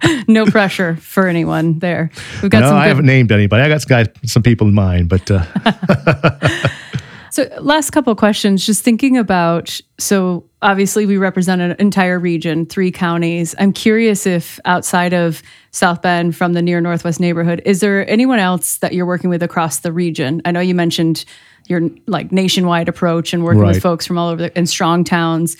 no 0.27 0.45
pressure 0.45 0.95
for 0.95 1.27
anyone 1.27 1.79
there. 1.79 2.09
We've 2.41 2.49
got 2.49 2.61
no, 2.61 2.67
some. 2.67 2.77
Good... 2.77 2.83
I 2.83 2.87
haven't 2.87 3.05
named 3.05 3.31
anybody. 3.31 3.63
I 3.63 3.69
got 3.69 3.81
some, 3.81 3.89
guys, 3.89 4.07
some 4.25 4.43
people 4.43 4.67
in 4.67 4.73
mind, 4.73 5.09
but. 5.09 5.29
Uh... 5.29 6.67
so, 7.29 7.43
last 7.61 7.91
couple 7.91 8.15
questions. 8.15 8.65
Just 8.65 8.83
thinking 8.83 9.17
about. 9.17 9.79
So, 9.99 10.45
obviously, 10.61 11.05
we 11.05 11.17
represent 11.17 11.61
an 11.61 11.75
entire 11.77 12.17
region, 12.17 12.65
three 12.65 12.91
counties. 12.91 13.53
I'm 13.59 13.73
curious 13.73 14.25
if 14.25 14.59
outside 14.65 15.13
of 15.13 15.43
South 15.71 16.01
Bend, 16.01 16.35
from 16.35 16.53
the 16.53 16.61
near 16.61 16.81
Northwest 16.81 17.19
neighborhood, 17.19 17.61
is 17.63 17.79
there 17.79 18.09
anyone 18.09 18.39
else 18.39 18.77
that 18.77 18.93
you're 18.93 19.05
working 19.05 19.29
with 19.29 19.43
across 19.43 19.79
the 19.79 19.91
region? 19.91 20.41
I 20.45 20.51
know 20.51 20.61
you 20.61 20.73
mentioned 20.73 21.25
your 21.67 21.81
like 22.07 22.31
nationwide 22.31 22.89
approach 22.89 23.33
and 23.33 23.43
working 23.43 23.61
right. 23.61 23.75
with 23.75 23.83
folks 23.83 24.07
from 24.07 24.17
all 24.17 24.29
over 24.29 24.43
the, 24.43 24.57
in 24.57 24.65
strong 24.65 25.03
towns. 25.03 25.55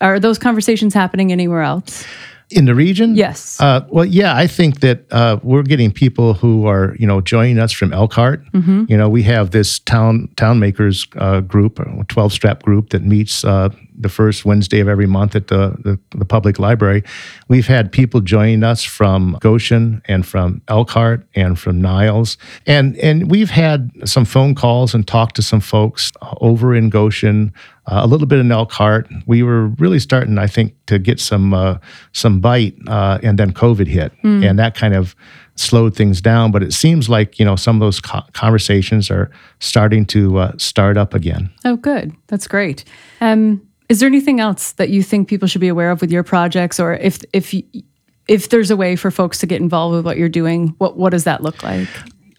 Are 0.00 0.18
those 0.18 0.38
conversations 0.38 0.94
happening 0.94 1.32
anywhere 1.32 1.62
else? 1.62 2.04
in 2.50 2.64
the 2.64 2.74
region? 2.74 3.14
Yes. 3.14 3.60
Uh, 3.60 3.86
well, 3.90 4.04
yeah, 4.04 4.36
I 4.36 4.46
think 4.46 4.80
that 4.80 5.04
uh, 5.12 5.38
we're 5.42 5.62
getting 5.62 5.92
people 5.92 6.34
who 6.34 6.66
are, 6.66 6.96
you 6.98 7.06
know, 7.06 7.20
joining 7.20 7.58
us 7.58 7.72
from 7.72 7.92
Elkhart. 7.92 8.44
Mm-hmm. 8.52 8.84
You 8.88 8.96
know, 8.96 9.08
we 9.08 9.22
have 9.22 9.52
this 9.52 9.78
town 9.78 10.28
town 10.36 10.58
makers 10.58 11.06
uh, 11.16 11.40
group, 11.40 11.78
a 11.78 12.04
twelve 12.08 12.32
strap 12.32 12.62
group 12.62 12.90
that 12.90 13.02
meets 13.02 13.44
uh, 13.44 13.70
the 14.00 14.08
first 14.08 14.44
Wednesday 14.44 14.80
of 14.80 14.88
every 14.88 15.06
month 15.06 15.36
at 15.36 15.48
the, 15.48 15.76
the, 15.84 15.98
the 16.16 16.24
public 16.24 16.58
library. 16.58 17.02
We've 17.48 17.66
had 17.66 17.92
people 17.92 18.20
joining 18.20 18.64
us 18.64 18.82
from 18.82 19.36
Goshen 19.40 20.02
and 20.06 20.26
from 20.26 20.62
Elkhart 20.68 21.26
and 21.34 21.58
from 21.58 21.80
Niles, 21.80 22.38
and 22.66 22.96
and 22.98 23.30
we've 23.30 23.50
had 23.50 23.90
some 24.04 24.24
phone 24.24 24.54
calls 24.54 24.94
and 24.94 25.06
talked 25.06 25.36
to 25.36 25.42
some 25.42 25.60
folks 25.60 26.12
over 26.40 26.74
in 26.74 26.90
Goshen 26.90 27.52
uh, 27.90 28.00
a 28.02 28.06
little 28.06 28.26
bit 28.26 28.38
in 28.38 28.52
Elkhart. 28.52 29.08
We 29.26 29.42
were 29.42 29.66
really 29.66 29.98
starting, 29.98 30.38
I 30.38 30.46
think, 30.46 30.74
to 30.86 30.98
get 30.98 31.18
some 31.18 31.52
uh, 31.52 31.78
some 32.12 32.40
bite, 32.40 32.76
uh, 32.86 33.18
and 33.22 33.38
then 33.38 33.52
COVID 33.52 33.86
hit, 33.86 34.12
mm. 34.22 34.48
and 34.48 34.58
that 34.58 34.74
kind 34.74 34.94
of 34.94 35.16
slowed 35.56 35.96
things 35.96 36.20
down. 36.20 36.52
But 36.52 36.62
it 36.62 36.72
seems 36.72 37.08
like 37.08 37.38
you 37.38 37.44
know 37.44 37.56
some 37.56 37.76
of 37.76 37.80
those 37.80 38.00
co- 38.00 38.22
conversations 38.32 39.10
are 39.10 39.30
starting 39.58 40.06
to 40.06 40.38
uh, 40.38 40.52
start 40.56 40.96
up 40.96 41.14
again. 41.14 41.50
Oh, 41.64 41.76
good. 41.76 42.14
That's 42.28 42.46
great. 42.46 42.84
Um, 43.20 43.66
is 43.90 43.98
there 43.98 44.06
anything 44.06 44.38
else 44.38 44.72
that 44.72 44.88
you 44.88 45.02
think 45.02 45.28
people 45.28 45.48
should 45.48 45.60
be 45.60 45.68
aware 45.68 45.90
of 45.90 46.00
with 46.00 46.12
your 46.12 46.22
projects, 46.22 46.78
or 46.78 46.94
if 46.94 47.22
if 47.32 47.52
if 48.28 48.48
there's 48.48 48.70
a 48.70 48.76
way 48.76 48.94
for 48.94 49.10
folks 49.10 49.38
to 49.38 49.46
get 49.46 49.60
involved 49.60 49.96
with 49.96 50.06
what 50.06 50.16
you're 50.16 50.28
doing, 50.28 50.68
what 50.78 50.96
what 50.96 51.10
does 51.10 51.24
that 51.24 51.42
look 51.42 51.62
like? 51.64 51.88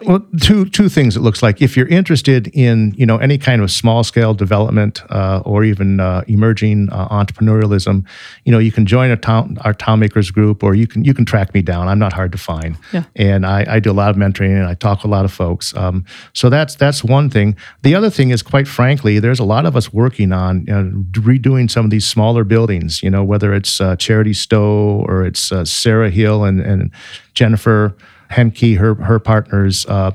Well, 0.05 0.25
two 0.41 0.65
two 0.65 0.89
things. 0.89 1.15
It 1.15 1.21
looks 1.21 1.43
like 1.43 1.61
if 1.61 1.77
you're 1.77 1.87
interested 1.87 2.47
in 2.53 2.93
you 2.97 3.05
know 3.05 3.17
any 3.17 3.37
kind 3.37 3.61
of 3.61 3.71
small 3.71 4.03
scale 4.03 4.33
development 4.33 5.01
uh, 5.09 5.41
or 5.45 5.63
even 5.63 5.99
uh, 5.99 6.23
emerging 6.27 6.89
uh, 6.91 7.07
entrepreneurialism, 7.09 8.05
you 8.45 8.51
know 8.51 8.59
you 8.59 8.71
can 8.71 8.85
join 8.85 9.11
a 9.11 9.17
town 9.17 9.57
our 9.61 9.73
town 9.73 9.99
makers 9.99 10.31
group, 10.31 10.63
or 10.63 10.73
you 10.73 10.87
can 10.87 11.03
you 11.03 11.13
can 11.13 11.25
track 11.25 11.53
me 11.53 11.61
down. 11.61 11.87
I'm 11.87 11.99
not 11.99 12.13
hard 12.13 12.31
to 12.31 12.37
find, 12.37 12.77
yeah. 12.93 13.03
and 13.15 13.45
I, 13.45 13.65
I 13.67 13.79
do 13.79 13.91
a 13.91 13.93
lot 13.93 14.09
of 14.09 14.15
mentoring 14.15 14.55
and 14.57 14.65
I 14.65 14.73
talk 14.73 15.01
to 15.01 15.07
a 15.07 15.09
lot 15.09 15.25
of 15.25 15.31
folks. 15.31 15.75
Um, 15.75 16.05
so 16.33 16.49
that's 16.49 16.75
that's 16.75 17.03
one 17.03 17.29
thing. 17.29 17.55
The 17.83 17.95
other 17.95 18.09
thing 18.09 18.31
is, 18.31 18.41
quite 18.41 18.67
frankly, 18.67 19.19
there's 19.19 19.39
a 19.39 19.45
lot 19.45 19.65
of 19.65 19.75
us 19.75 19.93
working 19.93 20.31
on 20.31 20.65
you 20.67 20.73
know, 20.73 21.03
redoing 21.11 21.69
some 21.69 21.85
of 21.85 21.91
these 21.91 22.05
smaller 22.05 22.43
buildings. 22.43 23.03
You 23.03 23.09
know 23.09 23.23
whether 23.23 23.53
it's 23.53 23.79
uh, 23.79 23.95
Charity 23.97 24.33
Stowe 24.33 25.05
or 25.07 25.25
it's 25.25 25.51
uh, 25.51 25.65
Sarah 25.65 26.09
Hill 26.09 26.43
and 26.43 26.59
and 26.59 26.91
Jennifer. 27.33 27.95
Henke, 28.31 28.77
her 28.77 28.95
her 28.95 29.19
partners, 29.19 29.85
uh, 29.87 30.11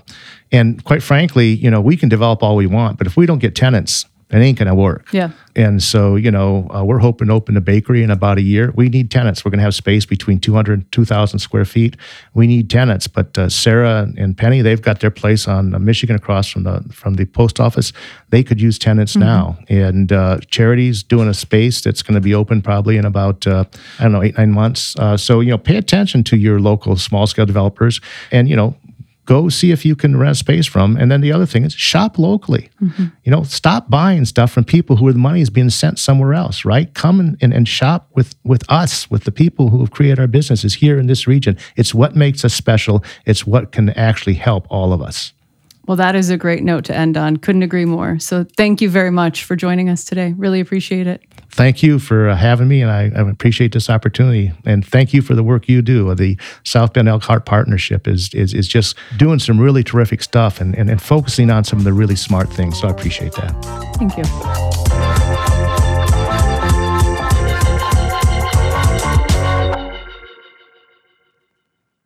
and 0.51 0.83
quite 0.85 1.03
frankly, 1.03 1.49
you 1.49 1.71
know, 1.71 1.81
we 1.81 1.97
can 1.97 2.09
develop 2.09 2.43
all 2.43 2.57
we 2.57 2.67
want, 2.67 2.99
but 2.99 3.07
if 3.07 3.17
we 3.17 3.27
don't 3.27 3.39
get 3.39 3.55
tenants, 3.55 4.07
it 4.29 4.39
ain't 4.39 4.59
going 4.59 4.67
to 4.67 4.75
work. 4.75 5.13
Yeah. 5.13 5.31
And 5.55 5.81
so, 5.81 6.17
you 6.17 6.33
know, 6.33 6.69
uh, 6.75 6.85
we're 6.85 6.99
hoping 6.99 7.29
to 7.29 7.33
open 7.33 7.57
a 7.57 7.61
bakery 7.61 8.03
in 8.03 8.11
about 8.11 8.39
a 8.39 8.43
year. 8.43 8.73
We 8.75 8.89
need 8.89 9.09
tenants. 9.09 9.45
We're 9.45 9.53
going 9.53 9.61
to 9.61 9.65
have 9.65 9.75
space 9.75 10.05
between 10.05 10.41
200 10.41 10.73
and 10.73 10.93
2,000 10.93 11.39
square 11.39 11.65
feet. 11.65 11.97
We 12.35 12.49
need 12.49 12.69
tenants. 12.69 13.07
But 13.07 13.39
uh, 13.39 13.49
Sarah 13.49 14.13
and 14.17 14.37
Penny, 14.37 14.63
they've 14.63 14.83
got 14.83 14.99
their 14.99 15.13
place 15.13 15.47
on 15.47 15.75
uh, 15.75 15.79
Michigan 15.79 16.17
across 16.17 16.49
from 16.49 16.65
the 16.65 16.85
from 16.91 17.15
the 17.15 17.25
post 17.25 17.61
office. 17.61 17.93
They 18.31 18.43
could 18.43 18.61
use 18.61 18.79
tenants 18.79 19.13
mm-hmm. 19.13 19.21
now. 19.21 19.59
And 19.69 20.13
uh, 20.13 20.39
Charity's 20.49 21.05
doing 21.05 21.29
a 21.29 21.35
space 21.35 21.81
that's 21.81 22.03
going 22.03 22.17
to 22.17 22.21
be 22.21 22.35
open 22.35 22.63
probably 22.63 22.97
in 22.97 23.05
about, 23.05 23.47
uh, 23.47 23.65
I 24.01 24.03
don't 24.03 24.13
know, 24.13 24.23
eight, 24.23 24.37
nine 24.37 24.51
months. 24.51 24.97
Uh, 24.99 25.17
so, 25.17 25.39
you 25.39 25.51
know, 25.51 25.59
pay 25.59 25.77
attention 25.77 26.25
to 26.25 26.37
your 26.37 26.59
local 26.59 26.97
small 26.97 27.29
scale 27.29 27.47
developers 27.47 28.01
and, 28.33 28.49
you 28.49 28.57
know, 28.57 28.77
go 29.27 29.49
see 29.49 29.71
if 29.71 29.85
you 29.85 29.95
can 29.95 30.17
rent 30.17 30.37
space 30.37 30.67
from. 30.67 30.97
And 30.97 31.11
then 31.11 31.21
the 31.21 31.33
other 31.33 31.47
thing 31.47 31.65
is 31.65 31.75
shop 31.75 32.19
locally. 32.19 32.71
Mm-hmm. 32.81 33.07
You 33.25 33.33
know, 33.33 33.43
stop 33.43 33.91
buying 33.91 34.25
stuff 34.25 34.53
from 34.53 34.65
people 34.65 34.97
who 34.97 35.13
the 35.13 35.19
money 35.19 35.41
is 35.41 35.51
being 35.51 35.71
sent 35.71 35.99
somewhere 35.99 36.33
else, 36.33 36.65
right? 36.65 36.93
Come 36.95 37.21
and, 37.21 37.37
and, 37.41 37.53
and 37.53 37.69
shop 37.69 38.09
with, 38.15 38.35
with 38.45 38.65
us, 38.71 39.11
with 39.11 39.25
the 39.25 39.33
people 39.33 39.69
who 39.69 39.81
have 39.81 39.91
created 39.91 40.19
our 40.19 40.27
businesses 40.27 40.75
here 40.75 40.99
in 40.99 41.07
this 41.07 41.27
region. 41.27 41.59
It's 41.77 41.95
what 41.95 42.17
makes 42.17 42.45
us 42.45 42.55
special. 42.55 43.05
It's 43.27 43.47
what 43.47 43.73
can 43.73 43.91
actually 43.91 44.35
help 44.35 44.67
all 44.71 44.93
of 44.93 45.03
us. 45.03 45.33
Well, 45.87 45.97
that 45.97 46.17
is 46.17 46.31
a 46.31 46.37
great 46.37 46.65
note 46.65 46.85
to 46.87 46.97
end 46.97 47.17
on. 47.17 47.37
Couldn't 47.37 47.63
agree 47.63 47.85
more. 47.85 48.19
So 48.19 48.45
thank 48.57 48.81
you 48.81 48.91
very 48.91 49.11
much 49.11 49.45
for 49.45 49.55
joining 49.55 49.89
us 49.89 50.05
today. 50.05 50.35
Really 50.37 50.61
appreciate 50.61 51.07
it. 51.07 51.23
Thank 51.57 51.83
you 51.83 51.99
for 51.99 52.29
uh, 52.29 52.37
having 52.37 52.69
me, 52.69 52.83
and 52.83 52.91
I, 52.91 53.05
I, 53.17 53.27
appreciate 53.31 53.73
this 53.73 53.89
opportunity. 53.89 54.53
And 54.67 54.87
thank 54.87 55.15
you 55.15 55.23
for 55.23 55.35
the 55.35 55.43
work 55.43 55.71
you 55.71 55.81
do. 55.81 56.15
The 56.15 56.37
South 56.65 56.93
Bend 56.93 57.09
Elkhart 57.09 57.47
Partnership 57.47 58.07
is, 58.07 58.29
is, 58.35 58.53
is 58.53 58.69
just 58.69 58.95
doing 59.17 59.39
some 59.39 59.59
really 59.59 59.83
terrific 59.83 60.23
stuff 60.23 60.61
and, 60.61 60.75
and, 60.75 60.91
and 60.91 61.01
focusing 61.01 61.51
on 61.51 61.65
some 61.65 61.79
of 61.79 61.87
the 61.87 61.95
really 61.95 62.17
smart 62.17 62.51
things. 62.51 62.79
So 62.79 62.89
I 62.89 62.91
appreciate 62.91 63.33
that. 63.37 63.55
Thank 63.99 64.19
you. 64.19 64.86